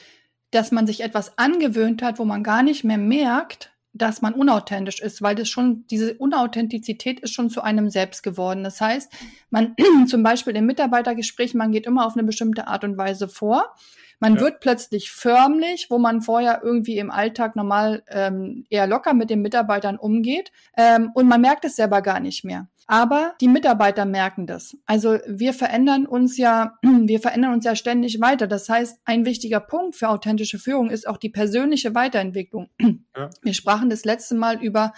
dass 0.51 0.71
man 0.71 0.85
sich 0.85 1.01
etwas 1.01 1.37
angewöhnt 1.37 2.01
hat, 2.01 2.19
wo 2.19 2.25
man 2.25 2.43
gar 2.43 2.63
nicht 2.63 2.83
mehr 2.83 2.97
merkt, 2.97 3.72
dass 3.93 4.21
man 4.21 4.33
unauthentisch 4.33 4.99
ist, 4.99 5.21
weil 5.21 5.35
das 5.35 5.47
schon, 5.47 5.85
diese 5.87 6.15
Unauthentizität 6.15 7.19
ist 7.19 7.33
schon 7.33 7.49
zu 7.49 7.61
einem 7.61 7.89
selbst 7.89 8.23
geworden. 8.23 8.63
Das 8.63 8.81
heißt, 8.81 9.11
man 9.51 9.75
zum 10.07 10.23
Beispiel 10.23 10.55
im 10.55 10.65
Mitarbeitergespräch, 10.65 11.53
man 11.53 11.71
geht 11.71 11.85
immer 11.85 12.05
auf 12.05 12.13
eine 12.13 12.23
bestimmte 12.23 12.67
Art 12.67 12.83
und 12.83 12.97
Weise 12.97 13.27
vor. 13.27 13.75
Man 14.19 14.35
ja. 14.35 14.41
wird 14.41 14.61
plötzlich 14.61 15.11
förmlich, 15.11 15.87
wo 15.89 15.99
man 15.99 16.21
vorher 16.21 16.61
irgendwie 16.63 16.97
im 16.97 17.11
Alltag 17.11 17.55
normal 17.55 18.03
ähm, 18.07 18.65
eher 18.69 18.87
locker 18.87 19.13
mit 19.13 19.29
den 19.29 19.41
Mitarbeitern 19.41 19.97
umgeht. 19.97 20.51
Ähm, 20.77 21.11
und 21.13 21.27
man 21.27 21.41
merkt 21.41 21.65
es 21.65 21.75
selber 21.75 22.01
gar 22.01 22.19
nicht 22.19 22.43
mehr. 22.43 22.67
Aber 22.87 23.33
die 23.39 23.47
Mitarbeiter 23.47 24.05
merken 24.05 24.45
das. 24.45 24.75
Also 24.85 25.17
wir 25.27 25.53
verändern 25.53 26.05
uns 26.05 26.37
ja, 26.37 26.77
wir 26.81 27.19
verändern 27.19 27.53
uns 27.53 27.65
ja 27.65 27.75
ständig 27.75 28.19
weiter. 28.21 28.47
Das 28.47 28.67
heißt, 28.69 28.99
ein 29.05 29.25
wichtiger 29.25 29.59
Punkt 29.59 29.95
für 29.95 30.09
authentische 30.09 30.59
Führung 30.59 30.89
ist 30.89 31.07
auch 31.07 31.17
die 31.17 31.29
persönliche 31.29 31.95
Weiterentwicklung. 31.95 32.69
Ja. 33.15 33.29
Wir 33.43 33.53
sprachen 33.53 33.91
das 33.91 34.05
letzte 34.05 34.33
Mal 34.33 34.59
über 34.63 34.91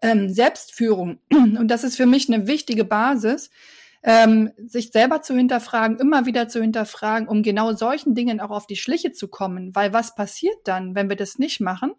ähm, 0.00 0.28
Selbstführung. 0.28 1.18
Und 1.32 1.68
das 1.68 1.82
ist 1.82 1.96
für 1.96 2.06
mich 2.06 2.32
eine 2.32 2.46
wichtige 2.46 2.84
Basis, 2.84 3.50
ähm, 4.04 4.52
sich 4.56 4.92
selber 4.92 5.20
zu 5.22 5.34
hinterfragen, 5.34 5.98
immer 5.98 6.26
wieder 6.26 6.46
zu 6.46 6.60
hinterfragen, 6.60 7.26
um 7.26 7.42
genau 7.42 7.72
solchen 7.72 8.14
Dingen 8.14 8.40
auch 8.40 8.50
auf 8.50 8.68
die 8.68 8.76
Schliche 8.76 9.10
zu 9.10 9.26
kommen. 9.26 9.74
Weil 9.74 9.92
was 9.92 10.14
passiert 10.14 10.56
dann, 10.62 10.94
wenn 10.94 11.08
wir 11.08 11.16
das 11.16 11.38
nicht 11.38 11.60
machen? 11.60 11.94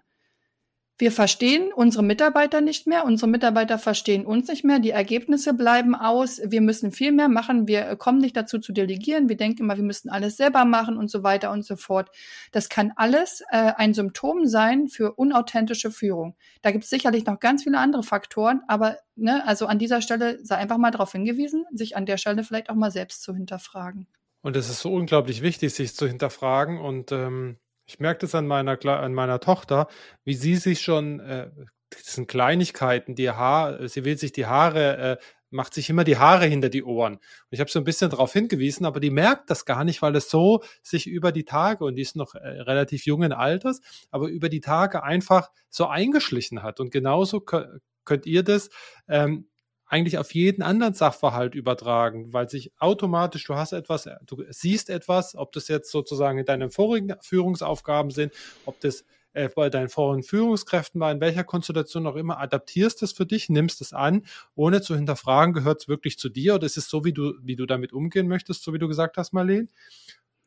Wir 1.00 1.12
verstehen 1.12 1.72
unsere 1.74 2.04
Mitarbeiter 2.04 2.60
nicht 2.60 2.88
mehr, 2.88 3.06
unsere 3.06 3.30
Mitarbeiter 3.30 3.78
verstehen 3.78 4.26
uns 4.26 4.48
nicht 4.48 4.64
mehr, 4.64 4.80
die 4.80 4.90
Ergebnisse 4.90 5.54
bleiben 5.54 5.94
aus, 5.94 6.42
wir 6.44 6.62
müssen 6.62 6.92
viel 6.92 7.12
mehr 7.12 7.30
machen, 7.30 7.68
wir 7.68 7.96
kommen 7.98 8.18
nicht 8.18 8.36
dazu 8.36 8.58
zu 8.58 8.74
delegieren, 8.74 9.30
wir 9.30 9.38
denken 9.38 9.64
immer, 9.64 9.78
wir 9.78 9.84
müssen 9.84 10.10
alles 10.10 10.38
selber 10.38 10.66
machen 10.66 10.98
und 10.98 11.12
so 11.12 11.22
weiter 11.22 11.52
und 11.52 11.64
so 11.64 11.76
fort. 11.76 12.10
Das 12.52 12.68
kann 12.70 12.94
alles 12.96 13.42
äh, 13.52 13.74
ein 13.78 13.94
Symptom 13.94 14.48
sein 14.48 14.88
für 14.88 15.14
unauthentische 15.14 15.92
Führung. 15.92 16.36
Da 16.64 16.72
gibt 16.72 16.84
es 16.86 16.90
sicherlich 16.90 17.26
noch 17.26 17.40
ganz 17.40 17.64
viele 17.64 17.78
andere 17.78 18.02
Faktoren, 18.02 18.62
aber 18.68 18.98
ne, 19.16 19.46
also 19.46 19.68
an 19.68 19.78
dieser 19.78 20.02
Stelle 20.02 20.44
sei 20.44 20.56
einfach 20.56 20.78
mal 20.78 20.92
darauf 20.92 21.12
hingewiesen, 21.12 21.66
sich 21.74 21.96
an 21.96 22.08
der 22.08 22.18
Stelle 22.18 22.44
vielleicht 22.44 22.72
auch 22.72 22.76
mal 22.76 22.92
selbst 22.92 23.22
zu 23.22 23.36
hinterfragen. 23.36 24.08
Und 24.42 24.56
es 24.56 24.70
ist 24.70 24.80
so 24.80 24.94
unglaublich 24.94 25.44
wichtig, 25.44 25.74
sich 25.74 25.94
zu 25.94 26.08
hinterfragen 26.08 26.80
und 26.80 27.12
ähm 27.12 27.58
ich 27.88 28.00
merke 28.00 28.20
das 28.22 28.36
an 28.36 28.48
meiner, 28.48 28.78
an 28.86 29.14
meiner 29.14 29.40
Tochter, 29.40 29.88
wie 30.24 30.34
sie 30.34 30.56
sich 30.56 30.82
schon, 30.82 31.20
äh, 31.22 31.50
das 31.90 32.14
sind 32.14 32.28
Kleinigkeiten, 32.28 33.16
die 33.16 33.32
Haar, 33.32 33.88
sie 33.88 34.04
will 34.04 34.18
sich 34.18 34.34
die 34.34 34.46
Haare, 34.46 34.98
äh, 34.98 35.18
macht 35.50 35.74
sich 35.74 35.90
immer 35.90 36.04
die 36.04 36.18
Haare 36.18 36.46
hinter 36.46 36.68
die 36.68 36.84
Ohren. 36.84 37.16
Und 37.16 37.22
ich 37.52 37.62
habe 37.62 37.72
so 37.72 37.80
ein 37.80 37.86
bisschen 37.86 38.10
darauf 38.10 38.34
hingewiesen, 38.34 38.86
aber 38.86 39.00
die 39.00 39.10
merkt 39.10 39.50
das 39.50 39.64
gar 39.64 39.86
nicht, 39.86 40.02
weil 40.02 40.14
es 40.18 40.30
so 40.30 40.62
sich 40.84 41.08
über 41.08 41.32
die 41.32 41.46
Tage, 41.46 41.86
und 41.86 41.96
die 41.96 42.02
ist 42.02 42.18
noch 42.18 42.36
äh, 42.36 42.40
relativ 42.40 43.06
jungen 43.06 43.32
Alters, 43.32 43.80
aber 44.12 44.28
über 44.28 44.50
die 44.50 44.60
Tage 44.60 45.04
einfach 45.04 45.50
so 45.70 45.88
eingeschlichen 45.88 46.64
hat. 46.64 46.82
Und 46.82 46.92
genauso 46.92 47.40
könnt 47.40 48.26
ihr 48.26 48.44
das 48.44 48.70
ähm, 49.08 49.48
eigentlich 49.88 50.18
auf 50.18 50.34
jeden 50.34 50.62
anderen 50.62 50.94
Sachverhalt 50.94 51.56
übertragen, 51.56 52.34
weil 52.34 52.50
sich 52.50 52.72
automatisch, 52.78 53.46
du 53.46 53.56
hast 53.56 53.72
etwas, 53.72 54.10
du 54.26 54.44
siehst 54.50 54.90
etwas, 54.90 55.36
ob 55.36 55.52
das 55.54 55.68
jetzt 55.70 55.92
sozusagen 55.92 56.40
in 56.40 56.46
deinen 56.46 56.72
vorigen 56.72 57.16
Führungsaufgaben 57.22 58.12
sind, 58.12 58.34
ob 58.66 58.80
das 58.82 59.06
äh, 59.34 59.50
bei 59.50 59.70
deinen 59.70 59.90
vorigen 59.90 60.24
Führungskräften 60.24 61.00
war, 61.00 61.12
in 61.12 61.22
welcher 61.22 61.44
Konstellation 61.44 62.08
auch 62.08 62.16
immer, 62.16 62.40
adaptierst 62.40 63.04
es 63.04 63.14
für 63.14 63.26
dich, 63.26 63.50
nimmst 63.50 63.82
es 63.82 63.94
an, 63.94 64.26
ohne 64.56 64.82
zu 64.82 64.96
hinterfragen, 64.96 65.54
gehört 65.54 65.82
es 65.82 65.88
wirklich 65.88 66.18
zu 66.18 66.28
dir 66.30 66.56
oder 66.56 66.66
ist 66.66 66.78
es 66.78 66.90
so, 66.90 67.06
wie 67.06 67.14
du, 67.14 67.34
wie 67.42 67.56
du 67.56 67.66
damit 67.66 67.94
umgehen 67.94 68.28
möchtest, 68.28 68.64
so 68.64 68.74
wie 68.74 68.80
du 68.80 68.88
gesagt 68.88 69.16
hast, 69.18 69.34
Marlene? 69.34 69.68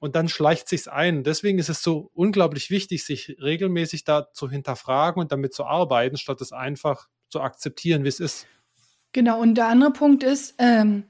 Und 0.01 0.17
dann 0.17 0.29
schleicht 0.29 0.69
sich's 0.69 0.89
ein. 0.89 1.25
Deswegen 1.25 1.59
ist 1.59 1.69
es 1.69 1.83
so 1.83 2.11
unglaublich 2.15 2.71
wichtig, 2.71 3.05
sich 3.05 3.37
regelmäßig 3.41 4.05
da 4.05 4.33
zu 4.33 4.51
hinterfragen 4.51 5.21
und 5.21 5.31
damit 5.31 5.53
zu 5.55 5.65
arbeiten, 5.67 6.17
statt 6.17 6.41
es 6.41 6.53
einfach 6.53 7.09
zu 7.29 7.43
akzeptieren, 7.43 8.03
wie 8.05 8.09
es 8.09 8.19
ist. 8.19 8.47
Genau, 9.13 9.41
und 9.41 9.55
der 9.55 9.67
andere 9.67 9.93
Punkt 9.93 10.23
ist, 10.23 10.55
ähm, 10.59 11.05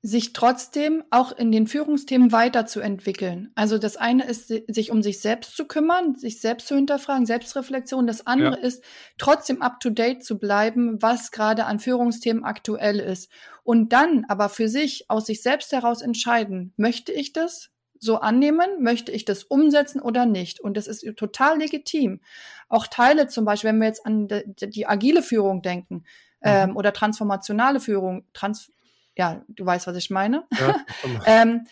sich 0.00 0.32
trotzdem 0.32 1.02
auch 1.10 1.32
in 1.32 1.50
den 1.50 1.66
Führungsthemen 1.66 2.30
weiterzuentwickeln. 2.30 3.50
Also 3.56 3.78
das 3.78 3.96
eine 3.96 4.24
ist, 4.26 4.46
sich 4.46 4.92
um 4.92 5.02
sich 5.02 5.20
selbst 5.20 5.56
zu 5.56 5.66
kümmern, 5.66 6.14
sich 6.14 6.40
selbst 6.40 6.68
zu 6.68 6.76
hinterfragen, 6.76 7.26
Selbstreflexion. 7.26 8.06
Das 8.06 8.24
andere 8.24 8.60
ja. 8.60 8.62
ist, 8.66 8.84
trotzdem 9.18 9.60
up-to-date 9.60 10.24
zu 10.24 10.38
bleiben, 10.38 11.02
was 11.02 11.32
gerade 11.32 11.66
an 11.66 11.80
Führungsthemen 11.80 12.44
aktuell 12.44 13.00
ist. 13.00 13.28
Und 13.64 13.92
dann 13.92 14.24
aber 14.28 14.48
für 14.48 14.68
sich, 14.68 15.10
aus 15.10 15.26
sich 15.26 15.42
selbst 15.42 15.72
heraus 15.72 16.00
entscheiden, 16.00 16.72
möchte 16.76 17.12
ich 17.12 17.32
das 17.32 17.70
so 17.98 18.18
annehmen, 18.20 18.80
möchte 18.80 19.10
ich 19.10 19.24
das 19.24 19.42
umsetzen 19.42 20.00
oder 20.00 20.26
nicht. 20.26 20.60
Und 20.60 20.76
das 20.76 20.86
ist 20.86 21.04
total 21.16 21.58
legitim. 21.58 22.20
Auch 22.68 22.86
Teile 22.86 23.26
zum 23.26 23.44
Beispiel, 23.44 23.70
wenn 23.70 23.80
wir 23.80 23.88
jetzt 23.88 24.06
an 24.06 24.28
die, 24.28 24.70
die 24.70 24.86
agile 24.86 25.22
Führung 25.22 25.62
denken, 25.62 26.04
ähm, 26.42 26.70
mhm. 26.70 26.76
oder 26.76 26.92
transformationale 26.92 27.80
Führung, 27.80 28.24
trans 28.32 28.70
ja, 29.16 29.42
du 29.48 29.66
weißt, 29.66 29.86
was 29.86 29.96
ich 29.96 30.10
meine, 30.10 30.44
ja, 30.58 30.76
ähm, 31.26 31.66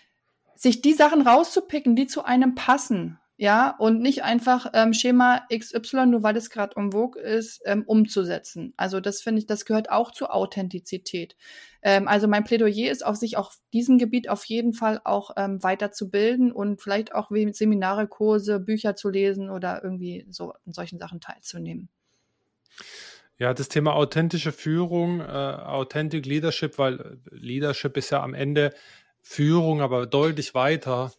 sich 0.56 0.82
die 0.82 0.94
Sachen 0.94 1.22
rauszupicken, 1.22 1.94
die 1.94 2.06
zu 2.06 2.24
einem 2.24 2.54
passen, 2.54 3.20
ja, 3.38 3.76
und 3.78 4.00
nicht 4.00 4.24
einfach 4.24 4.70
ähm, 4.72 4.94
Schema 4.94 5.42
XY, 5.54 6.06
nur 6.06 6.22
weil 6.22 6.36
es 6.38 6.48
gerade 6.48 6.74
um 6.74 6.92
Vogue 6.92 7.20
ist, 7.20 7.60
ähm, 7.66 7.84
umzusetzen. 7.86 8.72
Also 8.78 8.98
das 8.98 9.20
finde 9.20 9.40
ich, 9.40 9.46
das 9.46 9.66
gehört 9.66 9.90
auch 9.90 10.10
zur 10.10 10.34
Authentizität. 10.34 11.36
Ähm, 11.82 12.08
also 12.08 12.28
mein 12.28 12.44
Plädoyer 12.44 12.90
ist 12.90 13.04
auf 13.04 13.16
sich 13.16 13.36
auf 13.36 13.58
diesem 13.74 13.98
Gebiet 13.98 14.30
auf 14.30 14.44
jeden 14.46 14.72
Fall 14.72 15.02
auch 15.04 15.32
ähm, 15.36 15.62
weiterzubilden 15.62 16.50
und 16.50 16.80
vielleicht 16.80 17.14
auch 17.14 17.30
wie 17.30 17.52
Seminare, 17.52 18.08
Kurse, 18.08 18.58
Bücher 18.58 18.96
zu 18.96 19.10
lesen 19.10 19.50
oder 19.50 19.84
irgendwie 19.84 20.26
so 20.30 20.54
in 20.64 20.72
solchen 20.72 20.98
Sachen 20.98 21.20
teilzunehmen. 21.20 21.90
Ja, 23.38 23.52
das 23.52 23.68
Thema 23.68 23.94
authentische 23.94 24.52
Führung, 24.52 25.20
äh, 25.20 25.24
Authentic 25.24 26.24
Leadership, 26.24 26.78
weil 26.78 27.00
äh, 27.00 27.16
Leadership 27.30 27.96
ist 27.96 28.10
ja 28.10 28.22
am 28.22 28.32
Ende 28.32 28.72
Führung, 29.20 29.82
aber 29.82 30.06
deutlich 30.06 30.54
weiter, 30.54 31.12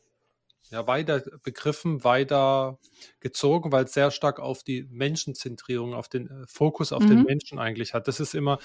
ja, 0.72 0.88
weiter 0.88 1.24
begriffen, 1.44 2.04
weiter 2.04 2.80
gezogen, 3.20 3.72
weil 3.72 3.86
es 3.86 3.94
sehr 3.94 4.10
stark 4.10 4.40
auf 4.40 4.64
die 4.64 4.88
Menschenzentrierung, 4.90 5.94
auf 5.94 6.10
den 6.10 6.28
äh, 6.28 6.48
Fokus 6.48 6.92
auf 6.92 7.04
mhm. 7.04 7.10
den 7.10 7.24
Menschen 7.24 7.60
eigentlich 7.60 7.94
hat. 7.94 8.08
Das 8.08 8.20
ist 8.20 8.34
immer, 8.34 8.58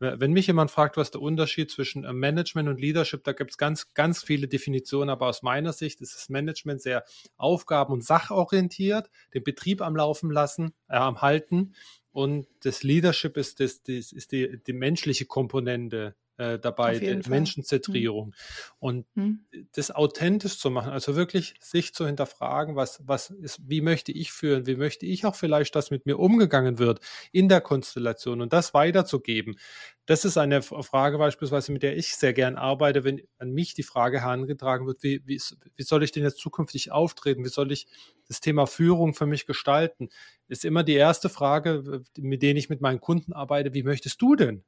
wenn 0.00 0.32
mich 0.32 0.46
jemand 0.46 0.70
fragt, 0.70 0.96
was 0.96 1.10
der 1.10 1.22
Unterschied 1.22 1.70
zwischen 1.70 2.04
äh, 2.04 2.12
Management 2.12 2.68
und 2.68 2.78
Leadership, 2.80 3.24
da 3.24 3.32
gibt 3.32 3.52
es 3.52 3.58
ganz, 3.58 3.94
ganz 3.94 4.22
viele 4.22 4.48
Definitionen, 4.48 5.08
aber 5.08 5.26
aus 5.28 5.42
meiner 5.42 5.72
Sicht 5.72 6.02
ist 6.02 6.14
das 6.14 6.28
Management 6.28 6.82
sehr 6.82 7.04
aufgaben- 7.38 7.94
und 7.94 8.04
sachorientiert, 8.04 9.10
den 9.32 9.44
Betrieb 9.44 9.80
am 9.80 9.96
Laufen 9.96 10.30
lassen, 10.30 10.74
äh, 10.88 10.96
am 10.96 11.22
Halten 11.22 11.72
und 12.18 12.48
das 12.64 12.82
Leadership 12.82 13.36
ist, 13.36 13.60
das, 13.60 13.84
das 13.84 14.10
ist 14.10 14.32
die, 14.32 14.58
die 14.66 14.72
menschliche 14.72 15.24
Komponente 15.24 16.16
äh, 16.38 16.58
dabei. 16.58 17.20
Menschenzentrierung. 17.28 18.26
Hm. 18.26 18.32
Und 18.78 19.06
hm. 19.14 19.46
das 19.72 19.90
authentisch 19.90 20.58
zu 20.58 20.70
machen, 20.70 20.92
also 20.92 21.16
wirklich 21.16 21.54
sich 21.60 21.94
zu 21.94 22.06
hinterfragen, 22.06 22.76
was, 22.76 23.02
was 23.04 23.30
ist, 23.30 23.68
wie 23.68 23.80
möchte 23.80 24.12
ich 24.12 24.32
führen, 24.32 24.66
wie 24.66 24.76
möchte 24.76 25.04
ich 25.04 25.26
auch 25.26 25.34
vielleicht, 25.34 25.74
dass 25.74 25.90
mit 25.90 26.06
mir 26.06 26.18
umgegangen 26.18 26.78
wird 26.78 27.00
in 27.32 27.48
der 27.48 27.60
Konstellation 27.60 28.40
und 28.40 28.52
das 28.52 28.72
weiterzugeben. 28.72 29.58
Das 30.06 30.24
ist 30.24 30.38
eine 30.38 30.62
Frage 30.62 31.18
beispielsweise, 31.18 31.72
mit 31.72 31.82
der 31.82 31.96
ich 31.96 32.16
sehr 32.16 32.32
gern 32.32 32.56
arbeite, 32.56 33.04
wenn 33.04 33.20
an 33.38 33.50
mich 33.50 33.74
die 33.74 33.82
Frage 33.82 34.22
herangetragen 34.22 34.86
wird, 34.86 35.02
wie, 35.02 35.20
wie, 35.26 35.40
wie 35.76 35.82
soll 35.82 36.02
ich 36.02 36.12
denn 36.12 36.22
jetzt 36.22 36.38
zukünftig 36.38 36.92
auftreten? 36.92 37.44
Wie 37.44 37.50
soll 37.50 37.72
ich 37.72 37.88
das 38.26 38.40
Thema 38.40 38.66
Führung 38.66 39.12
für 39.12 39.26
mich 39.26 39.44
gestalten? 39.44 40.08
Ist 40.46 40.64
immer 40.64 40.82
die 40.82 40.94
erste 40.94 41.28
Frage, 41.28 42.02
mit 42.16 42.42
der 42.42 42.56
ich 42.56 42.70
mit 42.70 42.80
meinen 42.80 43.00
Kunden 43.00 43.32
arbeite, 43.32 43.74
wie 43.74 43.82
möchtest 43.82 44.22
du 44.22 44.34
denn? 44.34 44.64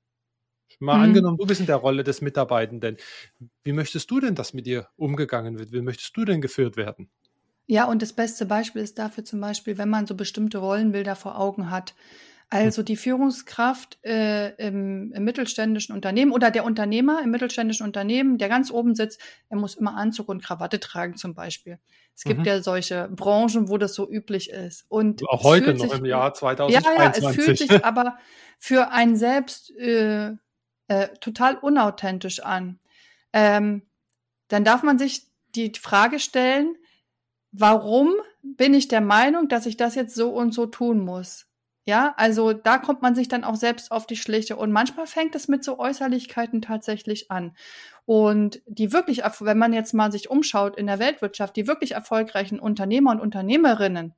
Mal 0.78 0.96
mhm. 0.96 1.04
angenommen, 1.04 1.38
du 1.38 1.46
bist 1.46 1.60
in 1.60 1.66
der 1.66 1.76
Rolle 1.76 2.04
des 2.04 2.20
Mitarbeitenden. 2.20 2.96
Wie 3.64 3.72
möchtest 3.72 4.10
du 4.10 4.20
denn, 4.20 4.34
dass 4.34 4.54
mit 4.54 4.66
dir 4.66 4.88
umgegangen 4.96 5.58
wird? 5.58 5.72
Wie 5.72 5.82
möchtest 5.82 6.16
du 6.16 6.24
denn 6.24 6.40
geführt 6.40 6.76
werden? 6.76 7.10
Ja, 7.66 7.84
und 7.84 8.02
das 8.02 8.12
beste 8.12 8.46
Beispiel 8.46 8.82
ist 8.82 8.98
dafür 8.98 9.24
zum 9.24 9.40
Beispiel, 9.40 9.78
wenn 9.78 9.88
man 9.88 10.06
so 10.06 10.14
bestimmte 10.16 10.58
Rollenbilder 10.58 11.14
vor 11.14 11.38
Augen 11.38 11.70
hat. 11.70 11.94
Also 12.52 12.82
die 12.82 12.96
Führungskraft 12.96 14.04
äh, 14.04 14.56
im, 14.56 15.12
im, 15.12 15.22
mittelständischen 15.22 15.94
Unternehmen 15.94 16.32
oder 16.32 16.50
der 16.50 16.64
Unternehmer 16.64 17.22
im 17.22 17.30
mittelständischen 17.30 17.86
Unternehmen, 17.86 18.38
der 18.38 18.48
ganz 18.48 18.72
oben 18.72 18.96
sitzt, 18.96 19.20
er 19.48 19.56
muss 19.56 19.76
immer 19.76 19.96
Anzug 19.96 20.28
und 20.28 20.42
Krawatte 20.42 20.80
tragen 20.80 21.14
zum 21.14 21.34
Beispiel. 21.34 21.78
Es 22.16 22.24
gibt 22.24 22.40
mhm. 22.40 22.46
ja 22.46 22.60
solche 22.60 23.08
Branchen, 23.14 23.68
wo 23.68 23.78
das 23.78 23.94
so 23.94 24.10
üblich 24.10 24.50
ist. 24.50 24.84
Und 24.88 25.22
auch 25.28 25.44
heute 25.44 25.74
noch 25.74 25.90
sich, 25.90 25.98
im 26.00 26.04
Jahr 26.06 26.34
2022. 26.34 26.84
Ja, 26.84 27.04
ja, 27.04 27.30
es 27.30 27.36
fühlt 27.36 27.56
sich 27.56 27.84
aber 27.84 28.18
für 28.58 28.90
einen 28.90 29.14
selbst 29.14 29.70
äh, 29.76 30.32
äh, 30.90 31.08
total 31.20 31.54
unauthentisch 31.54 32.40
an. 32.40 32.80
Ähm, 33.32 33.82
dann 34.48 34.64
darf 34.64 34.82
man 34.82 34.98
sich 34.98 35.22
die 35.54 35.72
Frage 35.80 36.18
stellen, 36.18 36.76
warum 37.52 38.12
bin 38.42 38.74
ich 38.74 38.88
der 38.88 39.00
Meinung, 39.00 39.48
dass 39.48 39.66
ich 39.66 39.76
das 39.76 39.94
jetzt 39.94 40.16
so 40.16 40.30
und 40.30 40.52
so 40.52 40.66
tun 40.66 41.04
muss? 41.04 41.46
Ja, 41.86 42.12
also 42.16 42.52
da 42.52 42.78
kommt 42.78 43.02
man 43.02 43.14
sich 43.14 43.28
dann 43.28 43.44
auch 43.44 43.54
selbst 43.54 43.92
auf 43.92 44.04
die 44.04 44.16
Schliche. 44.16 44.56
Und 44.56 44.72
manchmal 44.72 45.06
fängt 45.06 45.36
es 45.36 45.46
mit 45.46 45.62
so 45.62 45.78
Äußerlichkeiten 45.78 46.60
tatsächlich 46.60 47.30
an. 47.30 47.56
Und 48.04 48.60
die 48.66 48.92
wirklich, 48.92 49.22
wenn 49.38 49.58
man 49.58 49.72
jetzt 49.72 49.94
mal 49.94 50.10
sich 50.10 50.28
umschaut 50.28 50.76
in 50.76 50.88
der 50.88 50.98
Weltwirtschaft, 50.98 51.54
die 51.54 51.68
wirklich 51.68 51.92
erfolgreichen 51.92 52.58
Unternehmer 52.58 53.12
und 53.12 53.20
Unternehmerinnen, 53.20 54.12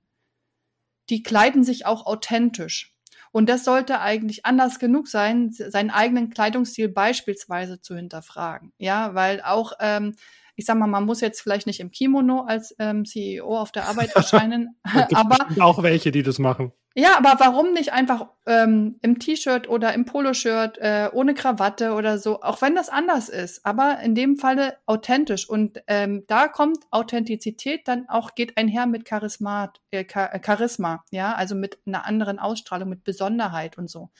die 1.10 1.22
kleiden 1.22 1.64
sich 1.64 1.84
auch 1.84 2.06
authentisch. 2.06 2.94
Und 3.32 3.48
das 3.48 3.64
sollte 3.64 4.00
eigentlich 4.00 4.44
anders 4.46 4.78
genug 4.78 5.08
sein, 5.08 5.50
seinen 5.52 5.90
eigenen 5.90 6.30
Kleidungsstil 6.30 6.88
beispielsweise 6.88 7.80
zu 7.80 7.96
hinterfragen. 7.96 8.72
Ja, 8.78 9.14
weil 9.14 9.42
auch, 9.42 9.72
ähm, 9.80 10.14
ich 10.56 10.66
sag 10.66 10.76
mal, 10.76 10.86
man 10.86 11.04
muss 11.04 11.20
jetzt 11.20 11.40
vielleicht 11.40 11.66
nicht 11.66 11.80
im 11.80 11.90
Kimono 11.90 12.42
als 12.42 12.74
ähm, 12.78 13.04
CEO 13.04 13.58
auf 13.58 13.72
der 13.72 13.86
Arbeit 13.86 14.12
erscheinen, 14.16 14.76
aber 15.14 15.46
auch 15.60 15.82
welche, 15.82 16.10
die 16.10 16.22
das 16.22 16.38
machen. 16.38 16.72
Ja, 16.94 17.16
aber 17.16 17.34
warum 17.38 17.72
nicht 17.72 17.92
einfach 17.94 18.26
ähm, 18.44 18.98
im 19.00 19.18
T-Shirt 19.18 19.66
oder 19.66 19.94
im 19.94 20.04
Poloshirt 20.04 20.76
äh, 20.76 21.08
ohne 21.12 21.32
Krawatte 21.32 21.94
oder 21.94 22.18
so, 22.18 22.42
auch 22.42 22.60
wenn 22.60 22.74
das 22.74 22.90
anders 22.90 23.30
ist, 23.30 23.64
aber 23.64 24.00
in 24.00 24.14
dem 24.14 24.36
Falle 24.36 24.76
authentisch. 24.84 25.48
Und 25.48 25.82
ähm, 25.86 26.24
da 26.26 26.48
kommt 26.48 26.84
Authentizität 26.90 27.88
dann 27.88 28.10
auch, 28.10 28.34
geht 28.34 28.58
einher 28.58 28.86
mit 28.86 29.08
Charisma, 29.08 29.72
äh, 29.90 30.04
Charisma, 30.06 31.02
ja, 31.10 31.34
also 31.34 31.54
mit 31.54 31.78
einer 31.86 32.04
anderen 32.04 32.38
Ausstrahlung, 32.38 32.90
mit 32.90 33.04
Besonderheit 33.04 33.78
und 33.78 33.88
so. 33.88 34.10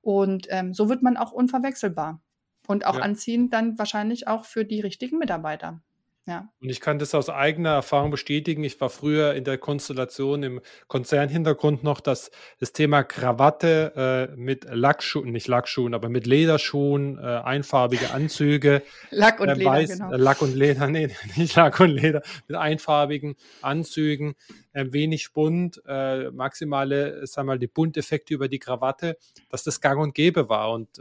Und 0.00 0.46
ähm, 0.50 0.74
so 0.74 0.88
wird 0.88 1.02
man 1.02 1.16
auch 1.16 1.32
unverwechselbar 1.32 2.20
und 2.66 2.86
auch 2.86 2.96
ja. 2.96 3.02
anziehend 3.02 3.52
dann 3.52 3.78
wahrscheinlich 3.78 4.28
auch 4.28 4.44
für 4.44 4.64
die 4.64 4.80
richtigen 4.80 5.18
Mitarbeiter. 5.18 5.80
Ja. 6.24 6.48
Und 6.60 6.68
ich 6.68 6.80
kann 6.80 7.00
das 7.00 7.16
aus 7.16 7.28
eigener 7.28 7.70
Erfahrung 7.70 8.12
bestätigen. 8.12 8.62
Ich 8.62 8.80
war 8.80 8.90
früher 8.90 9.34
in 9.34 9.42
der 9.42 9.58
Konstellation 9.58 10.44
im 10.44 10.60
Konzernhintergrund 10.86 11.82
noch, 11.82 12.00
dass 12.00 12.30
das 12.60 12.72
Thema 12.72 13.02
Krawatte 13.02 14.30
äh, 14.32 14.36
mit 14.36 14.66
Lackschuhen, 14.70 15.32
nicht 15.32 15.48
Lackschuhen, 15.48 15.94
aber 15.94 16.08
mit 16.08 16.28
Lederschuhen, 16.28 17.18
äh, 17.18 17.22
einfarbige 17.22 18.12
Anzüge. 18.12 18.82
Lack 19.10 19.40
und 19.40 19.48
äh, 19.48 19.54
Leder, 19.54 19.70
weiß, 19.70 19.98
genau. 19.98 20.12
äh, 20.12 20.16
Lack 20.16 20.42
und 20.42 20.54
Leder, 20.54 20.86
nee, 20.88 21.08
nicht 21.34 21.56
Lack 21.56 21.80
und 21.80 21.90
Leder, 21.90 22.22
mit 22.46 22.56
einfarbigen 22.56 23.34
Anzügen, 23.60 24.36
äh, 24.74 24.86
wenig 24.90 25.32
bunt, 25.32 25.82
äh, 25.88 26.30
maximale, 26.30 27.26
sagen 27.26 27.48
wir 27.48 27.54
mal, 27.54 27.58
die 27.58 27.66
Bunteffekte 27.66 28.32
über 28.32 28.46
die 28.46 28.60
Krawatte, 28.60 29.18
dass 29.48 29.64
das 29.64 29.80
gang 29.80 30.00
und 30.00 30.14
gäbe 30.14 30.48
war. 30.48 30.70
Und 30.70 31.00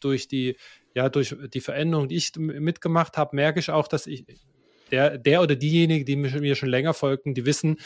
durch 0.00 0.28
die 0.28 0.56
ja, 0.94 1.08
durch 1.08 1.36
die 1.52 1.60
Veränderung, 1.60 2.08
die 2.08 2.16
ich 2.16 2.32
mitgemacht 2.36 3.16
habe, 3.16 3.36
merke 3.36 3.60
ich 3.60 3.70
auch, 3.70 3.88
dass 3.88 4.06
ich, 4.06 4.24
der, 4.90 5.18
der 5.18 5.42
oder 5.42 5.56
diejenige, 5.56 6.04
die 6.04 6.16
mir 6.16 6.54
schon 6.56 6.68
länger 6.68 6.94
folgen, 6.94 7.34
die 7.34 7.46
wissen, 7.46 7.78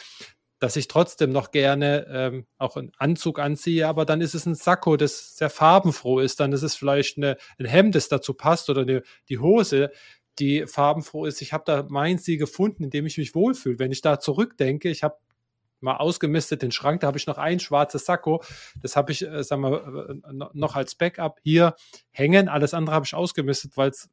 dass 0.58 0.76
ich 0.76 0.88
trotzdem 0.88 1.30
noch 1.30 1.50
gerne 1.50 2.06
ähm, 2.08 2.46
auch 2.56 2.76
einen 2.76 2.92
Anzug 2.96 3.38
anziehe, 3.38 3.86
aber 3.86 4.06
dann 4.06 4.22
ist 4.22 4.34
es 4.34 4.46
ein 4.46 4.54
Sakko, 4.54 4.96
das 4.96 5.36
sehr 5.36 5.50
farbenfroh 5.50 6.20
ist, 6.20 6.40
dann 6.40 6.52
ist 6.52 6.62
es 6.62 6.74
vielleicht 6.74 7.18
eine, 7.18 7.36
ein 7.58 7.66
Hemd, 7.66 7.94
das 7.94 8.08
dazu 8.08 8.32
passt 8.32 8.70
oder 8.70 8.82
eine, 8.82 9.02
die 9.28 9.38
Hose, 9.38 9.90
die 10.38 10.66
farbenfroh 10.66 11.26
ist. 11.26 11.42
Ich 11.42 11.52
habe 11.52 11.64
da 11.66 11.86
mein 11.88 12.18
Ziel 12.18 12.38
gefunden, 12.38 12.84
in 12.84 12.90
dem 12.90 13.06
ich 13.06 13.18
mich 13.18 13.34
wohlfühle. 13.34 13.78
Wenn 13.78 13.92
ich 13.92 14.00
da 14.00 14.18
zurückdenke, 14.18 14.88
ich 14.88 15.02
habe 15.02 15.16
mal 15.84 15.96
ausgemistet 15.96 16.62
den 16.62 16.72
Schrank, 16.72 17.00
da 17.00 17.06
habe 17.06 17.18
ich 17.18 17.26
noch 17.26 17.38
ein 17.38 17.60
schwarzes 17.60 18.06
Sakko, 18.06 18.42
das 18.82 18.96
habe 18.96 19.12
ich, 19.12 19.22
äh, 19.22 19.44
sagen 19.44 19.62
wir, 19.62 20.20
äh, 20.24 20.44
noch 20.52 20.74
als 20.74 20.94
Backup 20.94 21.38
hier 21.42 21.76
hängen. 22.10 22.48
Alles 22.48 22.74
andere 22.74 22.94
habe 22.96 23.06
ich 23.06 23.14
ausgemistet, 23.14 23.76
weil 23.76 23.90
es 23.90 24.08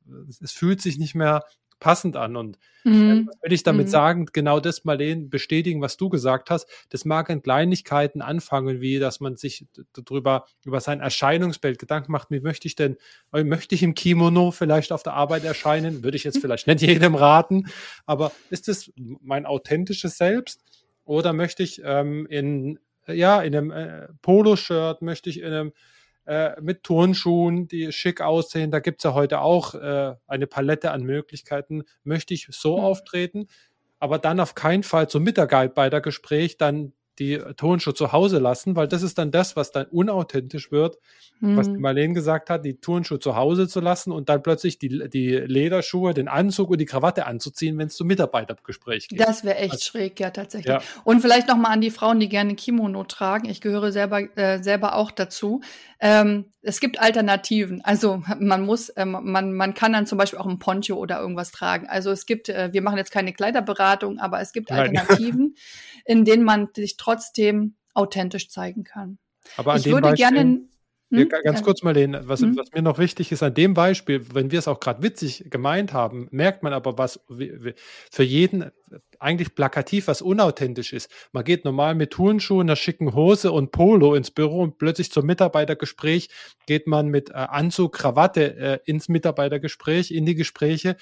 fühlt 0.52 0.82
sich 0.82 1.00
nicht 1.00 1.16
mehr 1.16 1.44
passend 1.82 2.16
an. 2.16 2.38
Und 2.38 2.58
mhm. 2.86 3.28
was 3.28 3.36
will 3.42 3.54
ich 3.54 3.64
damit 3.64 3.88
mhm. 3.88 3.92
sagen? 3.92 4.26
Genau 4.32 4.62
das, 4.62 4.86
Marlene, 4.86 5.26
bestätigen, 5.28 5.82
was 5.82 5.98
du 5.98 6.08
gesagt 6.08 6.50
hast. 6.50 6.70
Das 6.90 7.04
mag 7.04 7.30
in 7.30 7.42
Kleinigkeiten 7.42 8.22
anfangen, 8.22 8.80
wie 8.80 9.00
dass 9.00 9.20
man 9.20 9.36
sich 9.36 9.66
darüber, 9.92 10.46
über 10.64 10.80
sein 10.80 11.02
Erscheinungsbild 11.02 11.80
Gedanken 11.80 12.14
macht, 12.14 12.32
wie 12.32 12.40
möchte 12.40 12.68
ich 12.68 12.76
denn, 12.76 12.96
äh, 13.34 13.44
möchte 13.44 13.76
ich 13.76 13.84
im 13.84 13.96
Kimono 13.96 14.52
vielleicht 14.52 14.94
auf 14.94 15.04
der 15.04 15.14
Arbeit 15.14 15.44
erscheinen? 15.44 16.04
Würde 16.04 16.16
ich 16.16 16.24
jetzt 16.24 16.38
vielleicht 16.42 16.68
nicht 16.68 16.82
jedem 16.82 17.16
raten, 17.16 17.66
aber 18.06 18.32
ist 18.50 18.70
es 18.70 18.94
mein 18.96 19.46
authentisches 19.46 20.18
Selbst? 20.18 20.62
Oder 21.04 21.34
möchte 21.34 21.64
ich 21.64 21.82
ähm, 21.84 22.26
in, 22.28 22.80
ja, 23.08 23.42
in 23.42 23.56
einem 23.56 23.72
äh, 23.72 24.08
Poloshirt, 24.22 25.02
möchte 25.02 25.30
ich 25.30 25.40
in 25.40 25.46
einem 25.46 25.74
äh, 26.26 26.60
mit 26.62 26.84
Turnschuhen, 26.84 27.68
die 27.68 27.92
schick 27.92 28.22
aussehen, 28.22 28.72
da 28.72 28.80
gibt 28.80 29.00
es 29.00 29.04
ja 29.04 29.14
heute 29.14 29.42
auch 29.42 29.74
äh, 29.74 30.16
eine 30.28 30.48
Palette 30.48 30.92
an 30.92 31.04
Möglichkeiten, 31.04 31.84
möchte 32.04 32.34
ich 32.34 32.48
so 32.52 32.78
mhm. 32.78 32.84
auftreten, 32.84 33.48
aber 34.00 34.20
dann 34.20 34.40
auf 34.40 34.56
keinen 34.56 34.84
Fall 34.84 35.10
zum 35.10 35.24
Mitarbeitergespräch 35.24 36.58
dann 36.58 36.94
die 37.20 37.38
Turnschuhe 37.58 37.94
zu 37.94 38.12
Hause 38.12 38.40
lassen, 38.40 38.76
weil 38.76 38.88
das 38.88 39.04
ist 39.04 39.18
dann 39.18 39.32
das, 39.32 39.56
was 39.56 39.72
dann 39.72 39.86
unauthentisch 39.88 40.72
wird, 40.72 40.98
mhm. 41.40 41.58
was 41.58 41.68
Marlene 41.68 42.14
gesagt 42.14 42.50
hat, 42.50 42.66
die 42.66 42.80
Turnschuhe 42.80 43.20
zu 43.20 43.36
Hause 43.36 43.68
zu 43.68 43.80
lassen 43.80 44.12
und 44.12 44.30
dann 44.30 44.42
plötzlich 44.42 44.80
die, 44.80 45.10
die 45.10 45.32
Lederschuhe, 45.36 46.14
den 46.14 46.28
Anzug 46.28 46.70
und 46.70 46.80
die 46.80 46.86
Krawatte 46.86 47.26
anzuziehen, 47.26 47.78
wenn 47.78 47.88
es 47.88 47.96
zum 47.96 48.08
Mitarbeitergespräch 48.08 49.10
geht. 49.10 49.20
Das 49.20 49.44
wäre 49.44 49.58
echt 49.58 49.74
also, 49.74 49.84
schräg, 49.84 50.20
ja, 50.20 50.30
tatsächlich. 50.30 50.74
Ja. 50.74 50.82
Und 51.04 51.22
vielleicht 51.22 51.48
nochmal 51.48 51.74
an 51.74 51.82
die 51.82 51.92
Frauen, 51.92 52.20
die 52.20 52.30
gerne 52.30 52.56
Kimono 52.56 53.04
tragen. 53.04 53.50
Ich 53.50 53.62
gehöre 53.62 53.92
selber, 53.92 54.22
äh, 54.38 54.64
selber 54.64 54.96
auch 54.96 55.12
dazu. 55.12 55.62
Ähm, 56.04 56.52
es 56.64 56.80
gibt 56.80 57.00
Alternativen. 57.00 57.82
Also 57.86 58.24
man 58.40 58.66
muss, 58.66 58.92
ähm, 58.98 59.18
man, 59.22 59.54
man 59.54 59.76
kann 59.76 59.94
dann 59.94 60.08
zum 60.08 60.18
Beispiel 60.18 60.40
auch 60.40 60.48
ein 60.48 60.58
Poncho 60.58 60.96
oder 60.96 61.20
irgendwas 61.20 61.52
tragen. 61.52 61.88
Also 61.88 62.10
es 62.10 62.26
gibt, 62.26 62.50
äh, 62.50 62.74
wir 62.74 62.82
machen 62.82 62.98
jetzt 62.98 63.12
keine 63.12 63.34
Kleiderberatung, 63.34 64.18
aber 64.18 64.42
es 64.42 64.52
gibt 64.52 64.72
Alternativen, 64.72 65.56
in 66.06 66.26
denen 66.26 66.44
man 66.44 66.70
sich 66.76 66.98
trotzdem 66.98 67.76
authentisch 67.94 68.50
zeigen 68.50 68.84
kann. 68.84 69.20
Aber 69.58 69.74
an 69.74 69.80
ich 69.80 69.86
würde 69.86 70.10
Beispiel, 70.10 70.32
gerne 70.32 70.62
hm? 71.12 71.30
Ganz 71.44 71.62
kurz, 71.62 71.84
Marlene, 71.84 72.28
was, 72.28 72.42
hm? 72.42 72.58
was 72.58 72.72
mir 72.74 72.82
noch 72.82 72.98
wichtig 72.98 73.32
ist 73.32 73.44
an 73.44 73.54
dem 73.54 73.74
Beispiel, 73.74 74.26
wenn 74.34 74.52
wir 74.52 74.60
es 74.60 74.68
auch 74.68 74.80
gerade 74.80 75.04
witzig 75.04 75.46
gemeint 75.50 75.94
haben, 75.94 76.28
merkt 76.32 76.64
man 76.64 76.74
aber, 76.74 76.98
was 76.98 77.20
für 78.10 78.24
jeden 78.24 78.72
eigentlich 79.20 79.56
plakativ, 79.56 80.08
was 80.08 80.22
unauthentisch 80.22 80.94
ist. 80.94 81.10
Man 81.32 81.44
geht 81.44 81.64
normal 81.64 81.96
mit 81.96 82.12
Turnschuhen, 82.12 82.68
einer 82.68 82.76
schicken 82.76 83.14
Hose 83.14 83.52
und 83.52 83.72
Polo 83.72 84.16
ins 84.16 84.32
Büro 84.32 84.62
und 84.62 84.78
plötzlich 84.78 85.12
zum 85.12 85.26
Mitarbeitergespräch 85.26 86.30
geht 86.66 86.88
man 86.88 87.08
mit 87.08 87.30
äh, 87.30 87.34
Anzug, 87.34 87.94
Krawatte 87.94 88.56
äh, 88.58 88.80
ins 88.86 89.10
Mitarbeitergespräch, 89.10 90.12
in 90.12 90.26
die 90.26 90.36
Gespräche. 90.36 90.98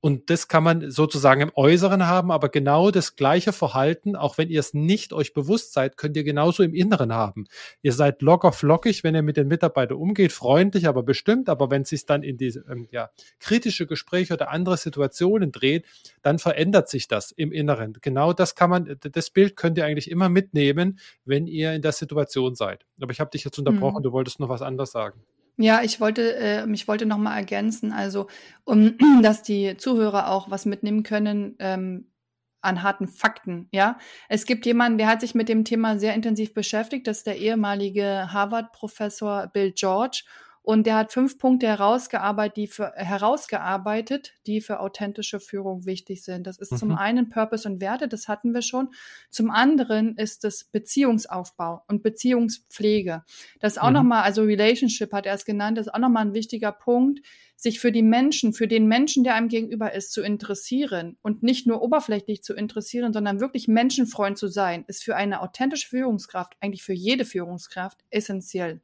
Und 0.00 0.30
das 0.30 0.48
kann 0.48 0.64
man 0.64 0.90
sozusagen 0.90 1.42
im 1.42 1.52
Äußeren 1.54 2.06
haben, 2.06 2.30
aber 2.30 2.48
genau 2.48 2.90
das 2.90 3.16
gleiche 3.16 3.52
Verhalten, 3.52 4.16
auch 4.16 4.38
wenn 4.38 4.48
ihr 4.48 4.60
es 4.60 4.72
nicht 4.72 5.12
euch 5.12 5.34
bewusst 5.34 5.74
seid, 5.74 5.98
könnt 5.98 6.16
ihr 6.16 6.24
genauso 6.24 6.62
im 6.62 6.72
Inneren 6.72 7.12
haben. 7.12 7.46
Ihr 7.82 7.92
seid 7.92 8.22
locker 8.22 8.52
flockig, 8.52 9.04
wenn 9.04 9.14
ihr 9.14 9.22
mit 9.22 9.36
den 9.36 9.48
Mitarbeitern 9.48 9.98
umgeht, 9.98 10.32
freundlich, 10.32 10.88
aber 10.88 11.02
bestimmt. 11.02 11.50
Aber 11.50 11.70
wenn 11.70 11.82
es 11.82 11.90
sich 11.90 12.06
dann 12.06 12.22
in 12.22 12.38
diese 12.38 12.64
ähm, 12.70 12.88
ja, 12.90 13.10
kritische 13.40 13.86
Gespräche 13.86 14.34
oder 14.34 14.50
andere 14.50 14.78
Situationen 14.78 15.52
dreht, 15.52 15.84
dann 16.22 16.38
verändert 16.38 16.88
sich 16.88 17.06
das 17.06 17.30
im 17.30 17.52
Inneren. 17.52 17.98
Genau 18.00 18.32
das 18.32 18.54
kann 18.54 18.70
man, 18.70 18.96
das 19.00 19.30
Bild 19.30 19.56
könnt 19.56 19.76
ihr 19.76 19.84
eigentlich 19.84 20.10
immer 20.10 20.30
mitnehmen, 20.30 20.98
wenn 21.26 21.46
ihr 21.46 21.74
in 21.74 21.82
der 21.82 21.92
Situation 21.92 22.54
seid. 22.54 22.86
Aber 23.00 23.12
ich 23.12 23.20
habe 23.20 23.30
dich 23.30 23.44
jetzt 23.44 23.58
unterbrochen, 23.58 23.98
mhm. 23.98 24.04
du 24.04 24.12
wolltest 24.12 24.40
noch 24.40 24.48
was 24.48 24.62
anderes 24.62 24.92
sagen. 24.92 25.20
Ja, 25.62 25.82
ich 25.82 26.00
wollte, 26.00 26.36
äh, 26.36 26.66
ich 26.72 26.88
wollte 26.88 27.04
noch 27.04 27.18
mal 27.18 27.36
ergänzen, 27.36 27.92
also 27.92 28.28
um, 28.64 28.96
dass 29.22 29.42
die 29.42 29.76
Zuhörer 29.76 30.28
auch 30.30 30.50
was 30.50 30.64
mitnehmen 30.64 31.02
können 31.02 31.54
ähm, 31.58 32.06
an 32.62 32.82
harten 32.82 33.08
Fakten. 33.08 33.68
Ja, 33.70 33.98
es 34.30 34.46
gibt 34.46 34.64
jemanden, 34.64 34.96
der 34.96 35.06
hat 35.06 35.20
sich 35.20 35.34
mit 35.34 35.50
dem 35.50 35.64
Thema 35.66 35.98
sehr 35.98 36.14
intensiv 36.14 36.54
beschäftigt. 36.54 37.06
Das 37.06 37.18
ist 37.18 37.26
der 37.26 37.36
ehemalige 37.38 38.32
Harvard-Professor 38.32 39.48
Bill 39.48 39.72
George 39.72 40.24
und 40.62 40.86
der 40.86 40.96
hat 40.96 41.12
fünf 41.12 41.38
Punkte 41.38 41.66
herausgearbeitet, 41.66 42.56
die 42.56 42.66
für, 42.66 42.92
herausgearbeitet, 42.94 44.34
die 44.46 44.60
für 44.60 44.80
authentische 44.80 45.40
Führung 45.40 45.86
wichtig 45.86 46.22
sind. 46.22 46.46
Das 46.46 46.58
ist 46.58 46.72
mhm. 46.72 46.76
zum 46.76 46.94
einen 46.96 47.28
Purpose 47.30 47.68
und 47.68 47.80
Werte, 47.80 48.08
das 48.08 48.28
hatten 48.28 48.52
wir 48.52 48.62
schon. 48.62 48.90
Zum 49.30 49.50
anderen 49.50 50.16
ist 50.16 50.44
es 50.44 50.64
Beziehungsaufbau 50.64 51.82
und 51.88 52.02
Beziehungspflege. 52.02 53.24
Das 53.60 53.74
ist 53.74 53.78
auch 53.78 53.88
mhm. 53.88 53.94
nochmal, 53.94 54.22
also 54.22 54.42
Relationship 54.42 55.12
hat 55.12 55.26
er 55.26 55.34
es 55.34 55.44
genannt, 55.44 55.78
das 55.78 55.86
ist 55.86 55.94
auch 55.94 55.98
nochmal 55.98 56.26
ein 56.26 56.34
wichtiger 56.34 56.72
Punkt, 56.72 57.20
sich 57.56 57.78
für 57.78 57.92
die 57.92 58.02
Menschen, 58.02 58.54
für 58.54 58.66
den 58.66 58.86
Menschen, 58.86 59.22
der 59.22 59.34
einem 59.34 59.48
gegenüber 59.48 59.92
ist, 59.92 60.12
zu 60.12 60.22
interessieren 60.22 61.18
und 61.20 61.42
nicht 61.42 61.66
nur 61.66 61.82
oberflächlich 61.82 62.42
zu 62.42 62.54
interessieren, 62.54 63.12
sondern 63.12 63.40
wirklich 63.40 63.68
Menschenfreund 63.68 64.38
zu 64.38 64.48
sein, 64.48 64.84
ist 64.88 65.04
für 65.04 65.14
eine 65.14 65.42
authentische 65.42 65.88
Führungskraft, 65.88 66.54
eigentlich 66.60 66.82
für 66.82 66.94
jede 66.94 67.26
Führungskraft, 67.26 67.98
essentiell. 68.10 68.80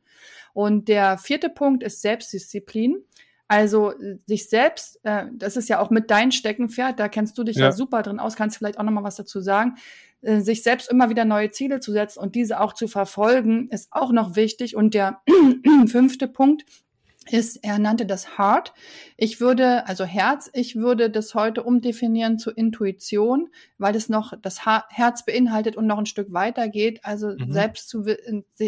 Und 0.52 0.88
der 0.88 1.18
vierte 1.18 1.50
Punkt 1.50 1.83
ist 1.83 2.02
Selbstdisziplin. 2.02 3.05
Also 3.48 3.92
sich 4.26 4.48
selbst, 4.48 4.98
äh, 5.05 5.26
das 5.33 5.57
ist 5.57 5.68
ja 5.68 5.79
auch 5.79 5.90
mit 5.90 6.11
dein 6.11 6.33
Steckenpferd, 6.33 6.98
da 6.98 7.09
kennst 7.09 7.38
du 7.38 7.44
dich 7.44 7.57
ja, 7.57 7.66
ja 7.66 7.72
super 7.72 8.02
drin 8.02 8.18
aus, 8.18 8.35
kannst 8.35 8.57
vielleicht 8.57 8.79
auch 8.79 8.83
noch 8.83 8.90
mal 8.90 9.05
was 9.05 9.16
dazu 9.16 9.40
sagen. 9.40 9.76
Äh, 10.22 10.40
sich 10.40 10.62
selbst 10.64 10.90
immer 10.90 11.11
wieder 11.11 11.24
neue 11.24 11.50
Ziele 11.50 11.79
zu 11.79 11.92
setzen 11.92 12.18
und 12.18 12.35
diese 12.35 12.61
auch 12.61 12.72
zu 12.72 12.88
verfolgen, 12.88 13.68
ist 13.70 13.88
auch 13.92 14.11
noch 14.11 14.35
wichtig. 14.35 14.74
Und 14.74 14.94
der 14.94 15.22
fünfte 15.87 16.26
Punkt 16.26 16.64
ist, 17.30 17.58
er 17.62 17.78
nannte 17.78 18.06
das 18.06 18.38
Heart. 18.38 18.72
Ich 19.16 19.40
würde, 19.40 19.86
also 19.86 20.04
Herz, 20.04 20.50
ich 20.52 20.76
würde 20.76 21.10
das 21.10 21.34
heute 21.34 21.62
umdefinieren 21.62 22.38
zu 22.38 22.50
Intuition, 22.50 23.48
weil 23.78 23.96
es 23.96 24.08
noch 24.08 24.32
das 24.40 24.64
Herz 24.64 25.24
beinhaltet 25.24 25.76
und 25.76 25.86
noch 25.86 25.98
ein 25.98 26.06
Stück 26.06 26.32
weiter 26.32 26.68
geht. 26.68 27.04
Also 27.04 27.28
mhm. 27.28 27.52
selbst 27.52 27.88
zu, 27.88 28.04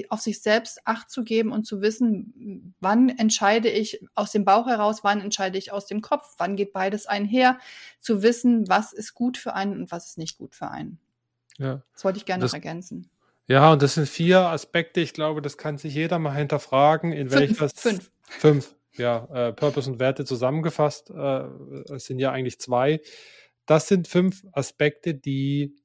auf 0.08 0.20
sich 0.20 0.42
selbst 0.42 0.80
Acht 0.84 1.10
zu 1.10 1.24
geben 1.24 1.52
und 1.52 1.64
zu 1.64 1.80
wissen, 1.80 2.74
wann 2.80 3.08
entscheide 3.08 3.68
ich 3.68 4.00
aus 4.14 4.32
dem 4.32 4.44
Bauch 4.44 4.66
heraus, 4.66 5.04
wann 5.04 5.20
entscheide 5.20 5.58
ich 5.58 5.72
aus 5.72 5.86
dem 5.86 6.00
Kopf, 6.00 6.34
wann 6.38 6.56
geht 6.56 6.72
beides 6.72 7.06
einher, 7.06 7.58
zu 8.00 8.22
wissen, 8.22 8.68
was 8.68 8.92
ist 8.92 9.14
gut 9.14 9.36
für 9.36 9.54
einen 9.54 9.80
und 9.80 9.92
was 9.92 10.08
ist 10.08 10.18
nicht 10.18 10.38
gut 10.38 10.54
für 10.54 10.70
einen. 10.70 10.98
Ja. 11.58 11.82
Das 11.92 12.04
wollte 12.04 12.18
ich 12.18 12.24
gerne 12.24 12.42
das, 12.42 12.52
noch 12.52 12.56
ergänzen. 12.56 13.10
Ja, 13.48 13.72
und 13.72 13.82
das 13.82 13.94
sind 13.94 14.08
vier 14.08 14.40
Aspekte. 14.40 15.00
Ich 15.00 15.14
glaube, 15.14 15.42
das 15.42 15.56
kann 15.56 15.78
sich 15.78 15.94
jeder 15.94 16.18
mal 16.18 16.34
hinterfragen, 16.34 17.12
in 17.12 17.30
fünf, 17.30 17.60
welches. 17.60 17.72
Fünf. 17.80 18.10
Fünf, 18.30 18.74
ja. 18.96 19.28
Äh, 19.32 19.52
Purpose 19.52 19.90
und 19.90 20.00
Werte 20.00 20.24
zusammengefasst. 20.24 21.10
Äh, 21.10 21.44
es 21.94 22.04
sind 22.06 22.18
ja 22.18 22.32
eigentlich 22.32 22.60
zwei. 22.60 23.00
Das 23.66 23.88
sind 23.88 24.08
fünf 24.08 24.44
Aspekte, 24.52 25.14
die 25.14 25.76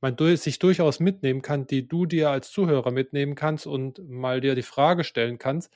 man 0.00 0.16
durch, 0.16 0.40
sich 0.40 0.58
durchaus 0.58 1.00
mitnehmen 1.00 1.42
kann, 1.42 1.66
die 1.66 1.86
du 1.86 2.06
dir 2.06 2.30
als 2.30 2.50
Zuhörer 2.50 2.90
mitnehmen 2.90 3.34
kannst 3.34 3.66
und 3.66 3.98
mal 4.08 4.40
dir 4.40 4.54
die 4.54 4.62
Frage 4.62 5.04
stellen 5.04 5.38
kannst. 5.38 5.70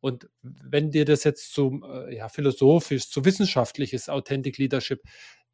Und 0.00 0.28
wenn 0.42 0.90
dir 0.90 1.04
das 1.04 1.24
jetzt 1.24 1.52
zu 1.52 1.82
äh, 1.84 2.16
ja, 2.16 2.28
philosophisch, 2.28 3.10
zu 3.10 3.24
wissenschaftlich 3.24 3.92
ist, 3.92 4.10
Authentic 4.10 4.58
Leadership, 4.58 5.02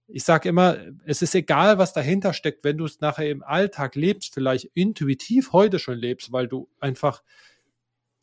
ich 0.09 0.23
sage 0.23 0.49
immer, 0.49 0.79
es 1.05 1.21
ist 1.21 1.35
egal, 1.35 1.79
was 1.79 1.93
dahinter 1.93 2.33
steckt, 2.33 2.63
wenn 2.65 2.79
du 2.79 2.85
es 2.85 3.01
nachher 3.01 3.29
im 3.29 3.43
Alltag 3.43 3.97
lebst, 3.97 4.35
vielleicht 4.35 4.67
intuitiv 4.75 5.53
heute 5.53 5.81
schon 5.81 5.99
lebst, 5.99 6.33
weil 6.33 6.47
du 6.47 6.69
einfach 6.79 7.25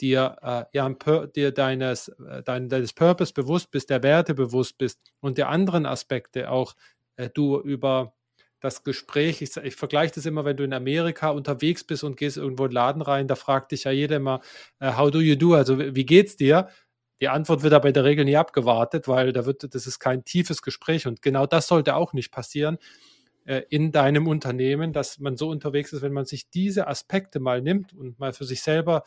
dir, 0.01 0.37
äh, 0.41 0.65
ja, 0.73 0.89
dir 1.35 1.51
deines, 1.51 2.09
äh, 2.09 2.43
dein, 2.43 2.69
deines 2.69 2.93
Purpose 2.93 3.33
bewusst 3.33 3.71
bist, 3.71 3.89
der 3.89 4.03
Werte 4.03 4.33
bewusst 4.33 4.77
bist 4.77 4.99
und 5.19 5.37
der 5.37 5.49
anderen 5.49 5.85
Aspekte 5.85 6.49
auch 6.49 6.75
äh, 7.15 7.29
du 7.29 7.59
über 7.59 8.13
das 8.59 8.83
Gespräch, 8.83 9.41
ich, 9.41 9.57
ich 9.57 9.75
vergleiche 9.75 10.15
das 10.15 10.25
immer, 10.25 10.45
wenn 10.45 10.55
du 10.55 10.63
in 10.63 10.73
Amerika 10.73 11.29
unterwegs 11.29 11.83
bist 11.83 12.03
und 12.03 12.15
gehst 12.15 12.37
irgendwo 12.37 12.63
in 12.63 12.69
den 12.69 12.75
Laden 12.75 13.01
rein, 13.01 13.27
da 13.27 13.35
fragt 13.35 13.73
dich 13.73 13.83
ja 13.83 13.91
jeder 13.91 14.15
immer, 14.15 14.39
uh, 14.81 14.97
how 14.97 15.11
do 15.11 15.19
you 15.19 15.35
do? 15.35 15.53
Also 15.53 15.77
wie 15.77 16.05
geht's 16.05 16.37
dir? 16.37 16.69
Die 17.19 17.27
Antwort 17.27 17.61
wird 17.61 17.73
aber 17.73 17.89
in 17.89 17.93
der 17.93 18.05
Regel 18.05 18.23
nie 18.23 18.37
abgewartet, 18.37 19.09
weil 19.09 19.33
da 19.33 19.45
wird, 19.45 19.75
das 19.75 19.85
ist 19.85 19.99
kein 19.99 20.23
tiefes 20.23 20.61
Gespräch 20.61 21.07
und 21.07 21.21
genau 21.21 21.45
das 21.45 21.67
sollte 21.67 21.95
auch 21.95 22.13
nicht 22.13 22.31
passieren 22.31 22.77
äh, 23.45 23.63
in 23.69 23.91
deinem 23.91 24.27
Unternehmen, 24.27 24.93
dass 24.93 25.19
man 25.19 25.35
so 25.35 25.49
unterwegs 25.49 25.91
ist, 25.91 26.01
wenn 26.01 26.13
man 26.13 26.25
sich 26.25 26.49
diese 26.49 26.87
Aspekte 26.87 27.41
mal 27.41 27.61
nimmt 27.61 27.93
und 27.93 28.17
mal 28.17 28.31
für 28.31 28.45
sich 28.45 28.61
selber 28.61 29.03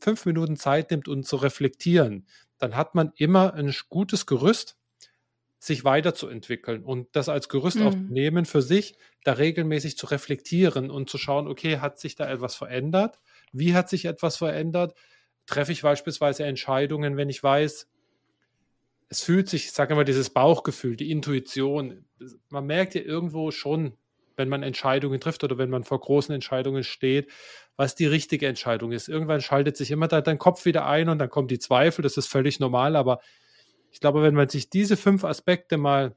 fünf 0.00 0.26
Minuten 0.26 0.56
Zeit 0.56 0.90
nimmt, 0.90 1.08
um 1.08 1.22
zu 1.22 1.36
reflektieren, 1.36 2.26
dann 2.58 2.76
hat 2.76 2.94
man 2.94 3.12
immer 3.16 3.54
ein 3.54 3.74
gutes 3.88 4.26
Gerüst, 4.26 4.76
sich 5.58 5.84
weiterzuentwickeln 5.84 6.84
und 6.84 7.08
das 7.12 7.28
als 7.28 7.48
Gerüst 7.48 7.78
mhm. 7.78 7.86
auch 7.86 7.94
nehmen 7.94 8.44
für 8.44 8.62
sich, 8.62 8.96
da 9.24 9.32
regelmäßig 9.32 9.96
zu 9.96 10.06
reflektieren 10.06 10.90
und 10.90 11.10
zu 11.10 11.18
schauen, 11.18 11.48
okay, 11.48 11.78
hat 11.78 11.98
sich 11.98 12.14
da 12.14 12.30
etwas 12.30 12.54
verändert? 12.54 13.18
Wie 13.52 13.74
hat 13.74 13.88
sich 13.88 14.04
etwas 14.04 14.36
verändert? 14.36 14.94
Treffe 15.46 15.72
ich 15.72 15.82
beispielsweise 15.82 16.44
Entscheidungen, 16.44 17.16
wenn 17.16 17.28
ich 17.28 17.42
weiß, 17.42 17.88
es 19.08 19.22
fühlt 19.22 19.48
sich, 19.48 19.66
ich 19.66 19.72
sage 19.72 19.94
immer, 19.94 20.04
dieses 20.04 20.30
Bauchgefühl, 20.30 20.96
die 20.96 21.10
Intuition, 21.10 22.04
man 22.48 22.66
merkt 22.66 22.94
ja 22.94 23.02
irgendwo 23.02 23.50
schon, 23.50 23.94
wenn 24.36 24.48
man 24.48 24.62
Entscheidungen 24.62 25.20
trifft 25.20 25.44
oder 25.44 25.58
wenn 25.58 25.70
man 25.70 25.84
vor 25.84 26.00
großen 26.00 26.34
Entscheidungen 26.34 26.84
steht, 26.84 27.30
was 27.76 27.94
die 27.94 28.06
richtige 28.06 28.46
Entscheidung 28.46 28.92
ist. 28.92 29.08
Irgendwann 29.08 29.40
schaltet 29.40 29.76
sich 29.76 29.90
immer 29.90 30.08
da 30.08 30.20
dein 30.20 30.38
Kopf 30.38 30.64
wieder 30.64 30.86
ein 30.86 31.08
und 31.08 31.18
dann 31.18 31.30
kommen 31.30 31.48
die 31.48 31.58
Zweifel, 31.58 32.02
das 32.02 32.16
ist 32.16 32.26
völlig 32.26 32.58
normal, 32.58 32.96
aber 32.96 33.20
ich 33.90 34.00
glaube, 34.00 34.22
wenn 34.22 34.34
man 34.34 34.48
sich 34.48 34.70
diese 34.70 34.96
fünf 34.96 35.24
Aspekte 35.24 35.76
mal 35.76 36.16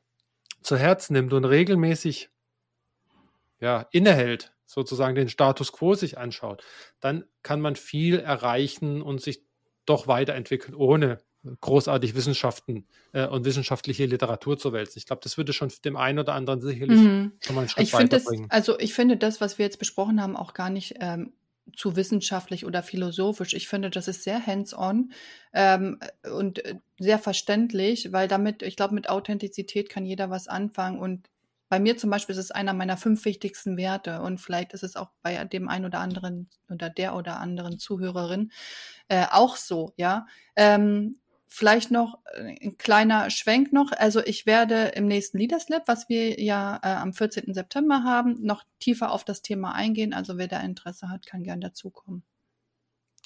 zu 0.61 0.77
Herzen 0.77 1.13
nimmt 1.13 1.33
und 1.33 1.45
regelmäßig 1.45 2.29
ja, 3.59 3.87
innehält, 3.91 4.53
sozusagen 4.65 5.15
den 5.15 5.29
Status 5.29 5.71
quo 5.71 5.95
sich 5.95 6.17
anschaut, 6.17 6.63
dann 6.99 7.25
kann 7.43 7.61
man 7.61 7.75
viel 7.75 8.19
erreichen 8.19 9.01
und 9.01 9.21
sich 9.21 9.43
doch 9.85 10.07
weiterentwickeln, 10.07 10.75
ohne 10.75 11.19
großartig 11.61 12.15
Wissenschaften 12.15 12.85
äh, 13.13 13.25
und 13.25 13.45
wissenschaftliche 13.45 14.05
Literatur 14.05 14.57
zu 14.57 14.73
wälzen. 14.73 14.99
Ich 14.99 15.05
glaube, 15.05 15.21
das 15.23 15.37
würde 15.37 15.53
schon 15.53 15.71
dem 15.85 15.95
einen 15.95 16.19
oder 16.19 16.33
anderen 16.33 16.61
sicherlich 16.61 16.99
mhm. 16.99 17.31
schon 17.39 17.55
mal 17.55 17.61
einen 17.61 17.69
Schritt 17.69 17.83
ich 17.85 17.93
weiterbringen. 17.93 18.49
Das, 18.49 18.55
also 18.55 18.79
ich 18.79 18.93
finde 18.93 19.17
das, 19.17 19.39
was 19.39 19.57
wir 19.57 19.65
jetzt 19.65 19.79
besprochen 19.79 20.21
haben, 20.21 20.35
auch 20.35 20.53
gar 20.53 20.69
nicht 20.69 20.95
ähm, 20.99 21.33
zu 21.75 21.95
wissenschaftlich 21.95 22.65
oder 22.65 22.83
philosophisch. 22.83 23.53
Ich 23.53 23.67
finde, 23.67 23.89
das 23.89 24.07
ist 24.07 24.23
sehr 24.23 24.45
hands-on 24.45 25.11
ähm, 25.53 25.99
und 26.33 26.63
äh, 26.65 26.75
sehr 26.99 27.19
verständlich, 27.19 28.11
weil 28.11 28.27
damit, 28.27 28.63
ich 28.63 28.75
glaube, 28.75 28.95
mit 28.95 29.09
Authentizität 29.09 29.89
kann 29.89 30.05
jeder 30.05 30.29
was 30.29 30.47
anfangen 30.47 30.99
und 30.99 31.29
bei 31.69 31.79
mir 31.79 31.97
zum 31.97 32.09
Beispiel 32.09 32.33
ist 32.33 32.39
es 32.39 32.51
einer 32.51 32.73
meiner 32.73 32.97
fünf 32.97 33.25
wichtigsten 33.25 33.77
Werte 33.77 34.21
und 34.21 34.41
vielleicht 34.41 34.73
ist 34.73 34.83
es 34.83 34.95
auch 34.95 35.11
bei 35.21 35.45
dem 35.45 35.69
einen 35.69 35.85
oder 35.85 35.99
anderen 35.99 36.49
oder 36.69 36.89
der 36.89 37.15
oder 37.15 37.39
anderen 37.39 37.77
Zuhörerin 37.77 38.51
äh, 39.07 39.25
auch 39.31 39.55
so, 39.55 39.93
ja. 39.95 40.25
Ähm, 40.55 41.19
Vielleicht 41.51 41.89
noch 41.89 42.19
äh, 42.35 42.55
ein 42.63 42.77
kleiner 42.77 43.29
Schwenk 43.31 43.73
noch. 43.73 43.91
Also 43.91 44.21
ich 44.23 44.45
werde 44.45 44.91
im 44.95 45.07
nächsten 45.07 45.39
Leaders 45.39 45.67
Lab, 45.67 45.87
was 45.87 46.07
wir 46.07 46.39
ja 46.39 46.79
äh, 46.83 46.89
am 46.89 47.11
14. 47.11 47.53
September 47.53 48.03
haben, 48.03 48.37
noch 48.41 48.63
tiefer 48.79 49.11
auf 49.11 49.23
das 49.25 49.41
Thema 49.41 49.73
eingehen. 49.73 50.13
Also 50.13 50.37
wer 50.37 50.47
da 50.47 50.59
Interesse 50.61 51.09
hat, 51.09 51.25
kann 51.25 51.43
gern 51.43 51.59
dazukommen. 51.59 52.23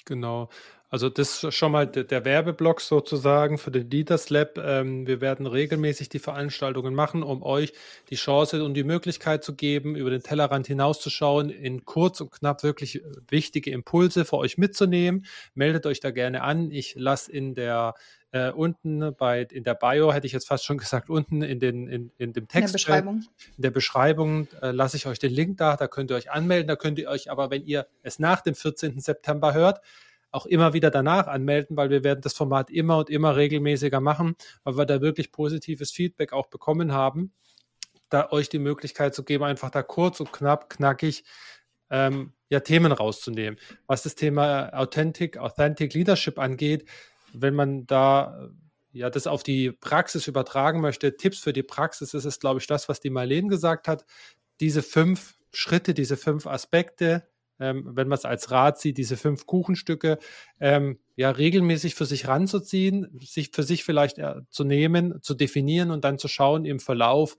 Genau. 0.06 0.48
Also 0.94 1.08
das 1.08 1.42
ist 1.42 1.54
schon 1.54 1.72
mal 1.72 1.88
der, 1.88 2.24
Werbeblock 2.24 2.80
sozusagen 2.80 3.58
für 3.58 3.72
den 3.72 3.90
Leaders 3.90 4.30
Lab. 4.30 4.58
Ähm, 4.58 5.08
wir 5.08 5.20
werden 5.20 5.48
regelmäßig 5.48 6.08
die 6.08 6.20
Veranstaltungen 6.20 6.94
machen, 6.94 7.24
um 7.24 7.42
euch 7.42 7.72
die 8.10 8.14
Chance 8.14 8.62
und 8.62 8.74
die 8.74 8.84
Möglichkeit 8.84 9.42
zu 9.42 9.56
geben, 9.56 9.96
über 9.96 10.10
den 10.10 10.22
Tellerrand 10.22 10.68
hinauszuschauen, 10.68 11.50
in 11.50 11.84
kurz 11.84 12.20
und 12.20 12.30
knapp 12.30 12.62
wirklich 12.62 13.02
wichtige 13.28 13.72
Impulse 13.72 14.24
für 14.24 14.36
euch 14.36 14.56
mitzunehmen. 14.56 15.26
Meldet 15.54 15.84
euch 15.86 15.98
da 15.98 16.12
gerne 16.12 16.42
an. 16.42 16.70
Ich 16.70 16.94
lasse 16.96 17.32
in 17.32 17.56
der 17.56 17.94
äh, 18.30 18.52
unten 18.52 19.16
bei 19.18 19.48
in 19.50 19.64
der 19.64 19.74
Bio 19.74 20.12
hätte 20.12 20.28
ich 20.28 20.32
jetzt 20.32 20.46
fast 20.46 20.64
schon 20.64 20.78
gesagt 20.78 21.10
unten 21.10 21.42
in 21.42 21.58
den 21.58 21.88
in, 21.88 22.12
in 22.18 22.32
dem 22.32 22.46
Text 22.46 22.56
in 22.56 22.66
der 22.66 22.72
Beschreibung, 22.72 23.24
in 23.56 23.62
der 23.62 23.70
Beschreibung 23.72 24.46
äh, 24.62 24.70
lasse 24.70 24.96
ich 24.96 25.08
euch 25.08 25.18
den 25.18 25.32
Link 25.32 25.56
da. 25.56 25.74
Da 25.76 25.88
könnt 25.88 26.12
ihr 26.12 26.16
euch 26.16 26.30
anmelden. 26.30 26.68
Da 26.68 26.76
könnt 26.76 27.00
ihr 27.00 27.08
euch 27.08 27.32
aber, 27.32 27.50
wenn 27.50 27.64
ihr 27.64 27.88
es 28.04 28.20
nach 28.20 28.42
dem 28.42 28.54
14. 28.54 29.00
September 29.00 29.54
hört, 29.54 29.80
auch 30.34 30.46
immer 30.46 30.72
wieder 30.72 30.90
danach 30.90 31.26
anmelden, 31.26 31.76
weil 31.76 31.90
wir 31.90 32.04
werden 32.04 32.20
das 32.20 32.34
Format 32.34 32.70
immer 32.70 32.98
und 32.98 33.10
immer 33.10 33.36
regelmäßiger 33.36 34.00
machen, 34.00 34.36
weil 34.64 34.76
wir 34.76 34.86
da 34.86 35.00
wirklich 35.00 35.32
positives 35.32 35.92
Feedback 35.92 36.32
auch 36.32 36.48
bekommen 36.48 36.92
haben, 36.92 37.32
da 38.08 38.30
euch 38.30 38.48
die 38.48 38.58
Möglichkeit 38.58 39.14
zu 39.14 39.24
geben, 39.24 39.44
einfach 39.44 39.70
da 39.70 39.82
kurz 39.82 40.20
und 40.20 40.32
knapp, 40.32 40.68
knackig 40.68 41.24
ähm, 41.90 42.32
ja, 42.48 42.60
Themen 42.60 42.92
rauszunehmen. 42.92 43.58
Was 43.86 44.02
das 44.02 44.14
Thema 44.16 44.70
Authentic, 44.74 45.38
Authentic 45.38 45.94
Leadership 45.94 46.38
angeht, 46.38 46.88
wenn 47.32 47.54
man 47.54 47.86
da 47.86 48.50
ja 48.92 49.10
das 49.10 49.26
auf 49.26 49.42
die 49.42 49.72
Praxis 49.72 50.26
übertragen 50.26 50.80
möchte, 50.80 51.16
Tipps 51.16 51.38
für 51.38 51.52
die 51.52 51.62
Praxis, 51.62 52.14
ist 52.14 52.24
es, 52.24 52.40
glaube 52.40 52.60
ich, 52.60 52.66
das, 52.66 52.88
was 52.88 53.00
die 53.00 53.10
Marlene 53.10 53.48
gesagt 53.48 53.88
hat. 53.88 54.04
Diese 54.60 54.82
fünf 54.82 55.34
Schritte, 55.52 55.94
diese 55.94 56.16
fünf 56.16 56.46
Aspekte, 56.46 57.28
ähm, 57.60 57.90
wenn 57.94 58.08
man 58.08 58.18
es 58.18 58.24
als 58.24 58.50
Rat 58.50 58.78
sieht, 58.78 58.98
diese 58.98 59.16
fünf 59.16 59.46
Kuchenstücke 59.46 60.18
ähm, 60.60 60.98
ja 61.16 61.30
regelmäßig 61.30 61.94
für 61.94 62.06
sich 62.06 62.26
ranzuziehen, 62.26 63.18
sich 63.20 63.50
für 63.52 63.62
sich 63.62 63.84
vielleicht 63.84 64.18
äh, 64.18 64.42
zu 64.50 64.64
nehmen, 64.64 65.22
zu 65.22 65.34
definieren 65.34 65.90
und 65.90 66.04
dann 66.04 66.18
zu 66.18 66.28
schauen 66.28 66.64
im 66.64 66.80
Verlauf 66.80 67.36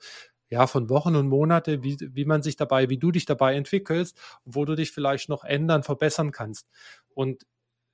ja, 0.50 0.68
von 0.68 0.90
Wochen 0.90 1.16
und 1.16 1.28
Monate, 1.28 1.84
wie, 1.84 1.98
wie 2.00 2.26
man 2.26 2.44
sich 2.44 2.56
dabei, 2.56 2.90
wie 2.90 2.98
du 2.98 3.12
dich 3.12 3.26
dabei 3.26 3.56
entwickelst, 3.56 4.18
wo 4.46 4.64
du 4.66 4.76
dich 4.76 4.92
vielleicht 4.92 5.28
noch 5.28 5.44
ändern, 5.44 5.84
verbessern 5.84 6.32
kannst. 6.32 6.68
Und 7.10 7.46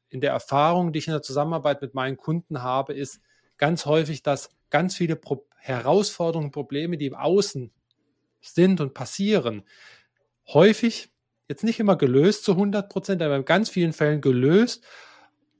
in 0.09 0.19
der 0.19 0.31
Erfahrung, 0.31 0.91
die 0.91 0.99
ich 0.99 1.07
in 1.07 1.13
der 1.13 1.21
Zusammenarbeit 1.21 1.81
mit 1.81 1.93
meinen 1.93 2.17
Kunden 2.17 2.61
habe, 2.61 2.93
ist 2.93 3.21
ganz 3.57 3.85
häufig, 3.85 4.21
dass 4.23 4.49
ganz 4.69 4.95
viele 4.95 5.15
Pro 5.15 5.47
Herausforderungen, 5.57 6.51
Probleme, 6.51 6.97
die 6.97 7.05
im 7.05 7.13
Außen 7.13 7.71
sind 8.41 8.81
und 8.81 8.95
passieren, 8.95 9.63
häufig 10.47 11.11
jetzt 11.47 11.63
nicht 11.63 11.79
immer 11.79 11.95
gelöst 11.95 12.43
zu 12.43 12.53
100 12.53 12.89
Prozent, 12.89 13.21
aber 13.21 13.35
in 13.35 13.45
ganz 13.45 13.69
vielen 13.69 13.93
Fällen 13.93 14.21
gelöst 14.21 14.83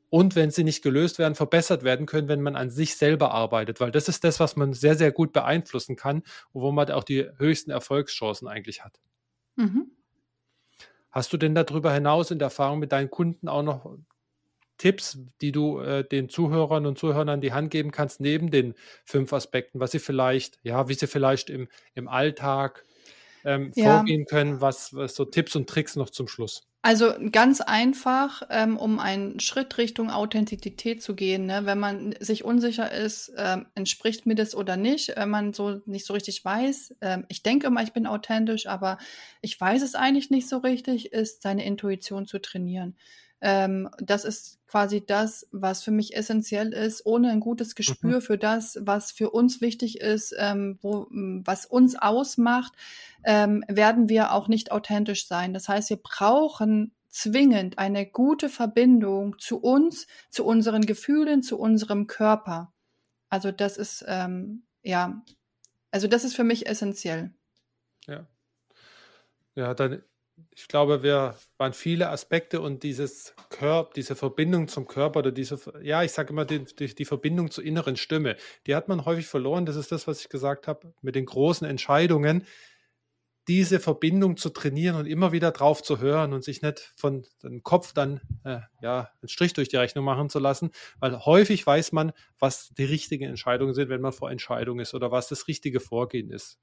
und 0.09 0.35
wenn 0.35 0.51
sie 0.51 0.65
nicht 0.65 0.83
gelöst 0.83 1.19
werden, 1.19 1.35
verbessert 1.35 1.83
werden 1.83 2.05
können, 2.05 2.27
wenn 2.27 2.41
man 2.41 2.57
an 2.57 2.69
sich 2.69 2.97
selber 2.97 3.31
arbeitet, 3.31 3.79
weil 3.79 3.91
das 3.91 4.09
ist 4.09 4.23
das, 4.25 4.39
was 4.39 4.57
man 4.57 4.73
sehr, 4.73 4.95
sehr 4.95 5.11
gut 5.11 5.31
beeinflussen 5.31 5.95
kann 5.95 6.23
und 6.51 6.61
wo 6.61 6.71
man 6.71 6.91
auch 6.91 7.05
die 7.05 7.27
höchsten 7.37 7.71
Erfolgschancen 7.71 8.47
eigentlich 8.47 8.83
hat. 8.83 8.99
Mhm. 9.55 9.91
Hast 11.11 11.31
du 11.31 11.37
denn 11.37 11.55
darüber 11.55 11.93
hinaus 11.93 12.29
in 12.29 12.39
der 12.39 12.47
Erfahrung 12.47 12.79
mit 12.79 12.91
deinen 12.91 13.09
Kunden 13.09 13.47
auch 13.47 13.63
noch 13.63 13.97
Tipps, 14.77 15.19
die 15.41 15.51
du 15.51 15.79
äh, 15.79 16.03
den 16.03 16.27
Zuhörern 16.27 16.85
und 16.85 16.97
Zuhörern 16.97 17.29
an 17.29 17.41
die 17.41 17.53
Hand 17.53 17.69
geben 17.69 17.91
kannst, 17.91 18.19
neben 18.19 18.49
den 18.49 18.73
fünf 19.05 19.31
Aspekten, 19.31 19.79
was 19.79 19.91
sie 19.91 19.99
vielleicht, 19.99 20.59
ja, 20.63 20.89
wie 20.89 20.95
sie 20.95 21.07
vielleicht 21.07 21.49
im, 21.49 21.69
im 21.93 22.07
Alltag 22.07 22.83
ähm, 23.45 23.71
ja. 23.75 23.97
vorgehen 23.97 24.25
können? 24.25 24.61
Was, 24.61 24.93
was 24.93 25.15
so 25.15 25.25
Tipps 25.25 25.55
und 25.55 25.69
Tricks 25.69 25.95
noch 25.95 26.09
zum 26.09 26.27
Schluss? 26.27 26.63
Also 26.83 27.13
ganz 27.31 27.61
einfach, 27.61 28.41
ähm, 28.49 28.75
um 28.75 28.97
einen 28.97 29.39
Schritt 29.39 29.77
Richtung 29.77 30.09
Authentizität 30.09 31.03
zu 31.03 31.13
gehen, 31.13 31.45
ne? 31.45 31.61
wenn 31.65 31.77
man 31.77 32.15
sich 32.19 32.43
unsicher 32.43 32.91
ist, 32.91 33.31
ähm, 33.37 33.67
entspricht 33.75 34.25
mir 34.25 34.33
das 34.33 34.55
oder 34.55 34.77
nicht, 34.77 35.13
wenn 35.15 35.29
man 35.29 35.53
so 35.53 35.79
nicht 35.85 36.07
so 36.07 36.13
richtig 36.13 36.43
weiß, 36.43 36.95
ähm, 37.01 37.25
ich 37.27 37.43
denke 37.43 37.67
immer, 37.67 37.83
ich 37.83 37.93
bin 37.93 38.07
authentisch, 38.07 38.65
aber 38.65 38.97
ich 39.41 39.61
weiß 39.61 39.83
es 39.83 39.93
eigentlich 39.93 40.31
nicht 40.31 40.49
so 40.49 40.57
richtig, 40.57 41.13
ist 41.13 41.43
seine 41.43 41.63
Intuition 41.65 42.25
zu 42.25 42.39
trainieren. 42.39 42.95
Ähm, 43.41 43.89
das 43.97 44.23
ist 44.23 44.59
quasi 44.67 45.05
das, 45.05 45.47
was 45.51 45.83
für 45.83 45.91
mich 45.91 46.15
essentiell 46.15 46.73
ist, 46.73 47.05
ohne 47.05 47.29
ein 47.29 47.39
gutes 47.39 47.75
Gespür 47.75 48.17
mhm. 48.17 48.21
für 48.21 48.37
das, 48.37 48.77
was 48.81 49.11
für 49.11 49.31
uns 49.31 49.61
wichtig 49.61 49.99
ist, 49.99 50.33
ähm, 50.37 50.77
wo, 50.81 51.07
was 51.09 51.65
uns 51.65 51.95
ausmacht, 51.95 52.73
ähm, 53.23 53.63
werden 53.67 54.09
wir 54.09 54.31
auch 54.31 54.47
nicht 54.47 54.71
authentisch 54.71 55.27
sein. 55.27 55.53
Das 55.53 55.67
heißt, 55.67 55.89
wir 55.89 55.97
brauchen 55.97 56.93
zwingend 57.09 57.77
eine 57.77 58.05
gute 58.05 58.47
Verbindung 58.47 59.37
zu 59.39 59.57
uns, 59.59 60.07
zu 60.29 60.45
unseren 60.45 60.83
Gefühlen, 60.83 61.43
zu 61.43 61.59
unserem 61.59 62.07
Körper. 62.07 62.71
Also 63.29 63.51
das 63.51 63.77
ist 63.77 64.05
ähm, 64.07 64.63
ja, 64.83 65.21
also 65.91 66.07
das 66.07 66.23
ist 66.23 66.35
für 66.35 66.43
mich 66.43 66.67
essentiell. 66.67 67.33
Ja. 68.07 68.25
Ja, 69.55 69.73
dann 69.73 70.01
ich 70.55 70.67
glaube, 70.67 71.03
wir 71.03 71.35
waren 71.57 71.73
viele 71.73 72.09
Aspekte 72.09 72.61
und 72.61 72.83
dieses 72.83 73.33
Körper, 73.49 73.91
diese 73.95 74.15
Verbindung 74.15 74.67
zum 74.67 74.87
Körper 74.87 75.19
oder 75.19 75.31
diese, 75.31 75.59
ja, 75.81 76.03
ich 76.03 76.11
sage 76.11 76.31
immer, 76.31 76.45
die, 76.45 76.65
die, 76.65 76.93
die, 76.93 77.05
Verbindung 77.05 77.51
zur 77.51 77.63
inneren 77.63 77.95
Stimme, 77.97 78.35
die 78.67 78.75
hat 78.75 78.87
man 78.87 79.05
häufig 79.05 79.27
verloren. 79.27 79.65
Das 79.65 79.75
ist 79.75 79.91
das, 79.91 80.07
was 80.07 80.21
ich 80.21 80.29
gesagt 80.29 80.67
habe 80.67 80.93
mit 81.01 81.15
den 81.15 81.25
großen 81.25 81.67
Entscheidungen. 81.67 82.45
Diese 83.47 83.79
Verbindung 83.79 84.37
zu 84.37 84.49
trainieren 84.49 84.95
und 84.95 85.07
immer 85.07 85.31
wieder 85.31 85.51
drauf 85.51 85.81
zu 85.81 85.99
hören 85.99 86.33
und 86.33 86.43
sich 86.43 86.61
nicht 86.61 86.93
von 86.95 87.25
dem 87.43 87.63
Kopf 87.63 87.93
dann 87.93 88.21
äh, 88.43 88.59
ja 88.81 89.09
einen 89.21 89.29
Strich 89.29 89.53
durch 89.53 89.67
die 89.67 89.77
Rechnung 89.77 90.05
machen 90.05 90.29
zu 90.29 90.39
lassen, 90.39 90.71
weil 90.99 91.17
häufig 91.25 91.65
weiß 91.65 91.91
man, 91.91 92.11
was 92.37 92.69
die 92.77 92.83
richtigen 92.83 93.25
Entscheidungen 93.25 93.73
sind, 93.73 93.89
wenn 93.89 94.01
man 94.01 94.13
vor 94.13 94.29
Entscheidung 94.29 94.79
ist 94.79 94.93
oder 94.93 95.11
was 95.11 95.27
das 95.27 95.47
richtige 95.47 95.79
Vorgehen 95.79 96.29
ist. 96.29 96.59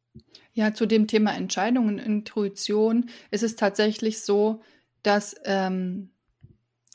Ja, 0.52 0.72
zu 0.72 0.86
dem 0.86 1.06
Thema 1.06 1.34
Entscheidungen, 1.34 1.98
Intuition 1.98 3.10
ist 3.30 3.42
es 3.42 3.56
tatsächlich 3.56 4.22
so, 4.22 4.62
dass 5.02 5.34
ähm, 5.44 6.10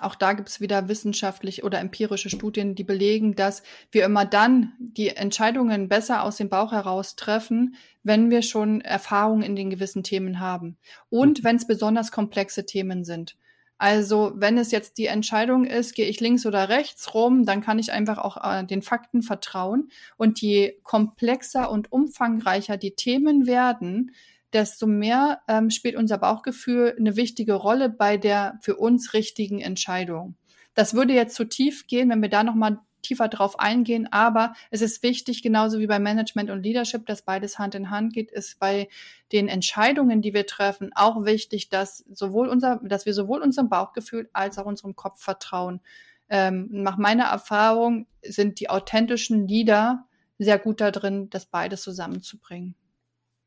auch 0.04 0.16
da 0.16 0.34
gibt 0.34 0.50
es 0.50 0.62
wieder 0.62 0.88
wissenschaftlich 0.88 1.64
oder 1.64 1.80
empirische 1.80 2.30
Studien, 2.30 2.76
die 2.76 2.84
belegen, 2.84 3.36
dass 3.36 3.64
wir 3.92 4.06
immer 4.06 4.26
dann 4.26 4.74
die 4.80 5.10
Entscheidungen 5.10 5.90
besser 5.90 6.24
aus 6.24 6.38
dem 6.38 6.50
Bauch 6.50 6.72
heraus 6.72 7.16
treffen, 7.16 7.76
wenn 8.04 8.30
wir 8.30 8.42
schon 8.42 8.82
Erfahrungen 8.82 9.44
in 9.44 9.56
den 9.56 9.70
gewissen 9.70 10.04
Themen 10.04 10.40
haben 10.40 10.78
und 11.10 11.40
mhm. 11.40 11.44
wenn 11.44 11.56
es 11.56 11.68
besonders 11.68 12.12
komplexe 12.12 12.66
Themen 12.66 13.04
sind. 13.04 13.36
Also 13.78 14.32
wenn 14.36 14.58
es 14.58 14.72
jetzt 14.72 14.98
die 14.98 15.08
Entscheidung 15.08 15.66
ist, 15.66 15.94
gehe 15.94 16.06
ich 16.06 16.22
links 16.22 16.46
oder 16.46 16.70
rechts 16.70 17.14
rum, 17.14 17.46
dann 17.46 17.60
kann 17.60 17.80
ich 17.80 17.92
einfach 17.92 18.18
auch 18.18 18.38
äh, 18.38 18.64
den 18.64 18.82
Fakten 18.82 19.24
vertrauen. 19.24 19.90
Und 20.16 20.40
je 20.40 20.78
komplexer 20.84 21.70
und 21.70 21.92
umfangreicher 21.92 22.78
die 22.78 22.96
Themen 22.96 23.46
werden, 23.46 24.12
desto 24.54 24.88
mehr 24.88 25.42
ähm, 25.48 25.70
spielt 25.70 25.96
unser 25.96 26.18
Bauchgefühl 26.18 26.96
eine 26.98 27.16
wichtige 27.16 27.54
Rolle 27.54 27.90
bei 27.90 28.18
der 28.18 28.60
für 28.62 28.76
uns 28.76 29.14
richtigen 29.14 29.60
Entscheidung. 29.60 30.36
Das 30.74 30.94
würde 30.94 31.14
jetzt 31.14 31.36
zu 31.36 31.46
tief 31.46 31.88
gehen, 31.88 32.10
wenn 32.10 32.22
wir 32.22 32.30
da 32.30 32.44
nochmal 32.44 32.80
tiefer 33.04 33.28
drauf 33.28 33.60
eingehen, 33.60 34.08
aber 34.12 34.54
es 34.72 34.82
ist 34.82 35.04
wichtig, 35.04 35.44
genauso 35.44 35.80
wie 35.80 35.88
bei 35.88 36.00
Management 36.00 36.50
und 36.50 36.64
Leadership, 36.64 37.06
dass 37.06 37.22
beides 37.22 37.60
Hand 37.60 37.76
in 37.76 37.90
Hand 37.90 38.14
geht, 38.14 38.32
ist 38.32 38.60
bei 38.60 38.88
den 39.32 39.50
Entscheidungen, 39.50 40.22
die 40.22 40.34
wir 40.34 40.48
treffen, 40.48 40.92
auch 40.96 41.26
wichtig, 41.26 41.70
dass 41.70 41.98
sowohl 42.12 42.48
unser, 42.48 42.80
dass 42.84 43.06
wir 43.06 43.14
sowohl 43.14 43.42
unserem 43.42 43.70
Bauchgefühl 43.70 44.30
als 44.34 44.58
auch 44.58 44.66
unserem 44.66 44.96
Kopf 44.96 45.22
vertrauen. 45.22 45.82
Ähm, 46.30 46.70
nach 46.72 46.98
meiner 46.98 47.26
Erfahrung 47.26 48.08
sind 48.24 48.60
die 48.60 48.70
authentischen 48.70 49.48
Leader 49.48 50.08
sehr 50.40 50.58
gut 50.58 50.82
da 50.82 50.90
drin, 50.90 51.30
das 51.30 51.46
beides 51.46 51.82
zusammenzubringen. 51.82 52.76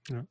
Ja. 0.09 0.25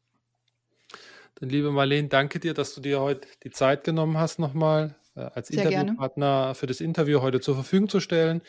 Dann, 1.36 1.50
liebe 1.50 1.72
Marlene, 1.72 2.08
danke 2.08 2.40
dir, 2.40 2.54
dass 2.54 2.74
du 2.74 2.82
dir 2.82 3.02
heute 3.02 3.28
die 3.44 3.50
Zeit 3.50 3.84
genommen 3.84 4.18
hast, 4.18 4.40
nochmal 4.40 4.96
äh, 5.16 5.22
als 5.22 5.50
Sehr 5.50 5.66
Interviewpartner 5.66 6.42
gerne. 6.42 6.56
für 6.56 6.68
das 6.68 6.80
Interview 6.80 7.22
heute 7.22 7.42
zur 7.42 7.56
Verfügung 7.56 7.90
zu 7.90 8.00
stellen. 8.00 8.42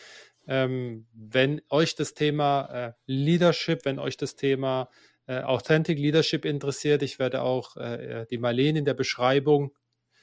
Ähm, 0.47 1.07
wenn 1.13 1.61
euch 1.69 1.97
das 1.97 2.15
Thema 2.15 2.67
äh, 2.67 2.93
Leadership, 3.07 3.85
wenn 3.85 3.99
euch 3.99 4.17
das 4.17 4.37
Thema 4.37 4.89
äh, 5.27 5.41
Authentic 5.41 5.99
Leadership 5.99 6.45
interessiert, 6.45 7.03
ich 7.03 7.19
werde 7.19 7.43
auch 7.43 7.77
äh, 7.77 8.25
die 8.31 8.39
Marlene 8.39 8.79
in 8.79 8.85
der 8.85 8.95
Beschreibung 8.95 9.75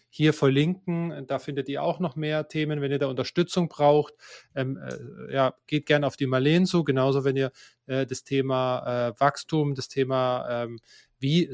hier 0.10 0.32
verlinken. 0.32 1.26
Da 1.28 1.40
findet 1.40 1.68
ihr 1.68 1.84
auch 1.84 2.00
noch 2.00 2.16
mehr 2.16 2.48
Themen, 2.48 2.80
wenn 2.80 2.92
ihr 2.92 3.00
da 3.00 3.08
Unterstützung 3.08 3.68
braucht. 3.68 4.14
Ähm, 4.56 4.78
äh, 4.78 5.34
ja, 5.34 5.56
geht 5.68 5.88
gerne 5.88 6.08
auf 6.08 6.16
die 6.16 6.28
Marlene 6.28 6.66
zu. 6.66 6.86
Genauso, 6.86 7.26
wenn 7.26 7.36
ihr 7.36 7.52
äh, 7.88 8.06
das 8.06 8.24
Thema 8.24 9.10
äh, 9.10 9.20
Wachstum, 9.20 9.76
das 9.76 9.90
Thema 9.90 10.64
ähm, 10.64 10.80
wie 11.20 11.50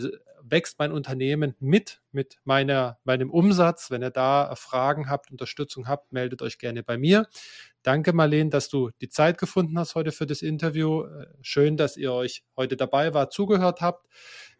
wächst 0.51 0.79
mein 0.79 0.91
Unternehmen 0.91 1.55
mit, 1.59 2.01
mit 2.11 2.37
meiner, 2.43 2.99
meinem 3.03 3.29
Umsatz. 3.29 3.91
Wenn 3.91 4.03
ihr 4.03 4.11
da 4.11 4.53
Fragen 4.55 5.09
habt, 5.09 5.31
Unterstützung 5.31 5.87
habt, 5.87 6.11
meldet 6.11 6.41
euch 6.41 6.57
gerne 6.57 6.83
bei 6.83 6.97
mir. 6.97 7.27
Danke, 7.83 8.13
Marlene, 8.13 8.49
dass 8.49 8.69
du 8.69 8.89
die 9.01 9.09
Zeit 9.09 9.37
gefunden 9.37 9.77
hast 9.79 9.95
heute 9.95 10.11
für 10.11 10.25
das 10.25 10.41
Interview. 10.41 11.03
Äh, 11.03 11.27
schön, 11.41 11.77
dass 11.77 11.97
ihr 11.97 12.13
euch 12.13 12.43
heute 12.57 12.75
dabei 12.75 13.13
wart, 13.13 13.33
zugehört 13.33 13.81
habt. 13.81 14.07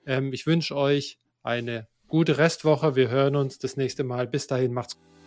Ähm, 0.06 0.32
ich 0.34 0.48
wünsche 0.48 0.76
euch 0.76 1.20
eine 1.44 1.88
gute 2.08 2.38
Restwoche. 2.38 2.96
Wir 2.96 3.10
hören 3.10 3.36
uns 3.36 3.60
das 3.60 3.78
nächste 3.78 4.04
Mal. 4.04 4.28
Bis 4.28 4.48
dahin, 4.48 4.74
macht's 4.74 4.96
gut. 4.96 5.19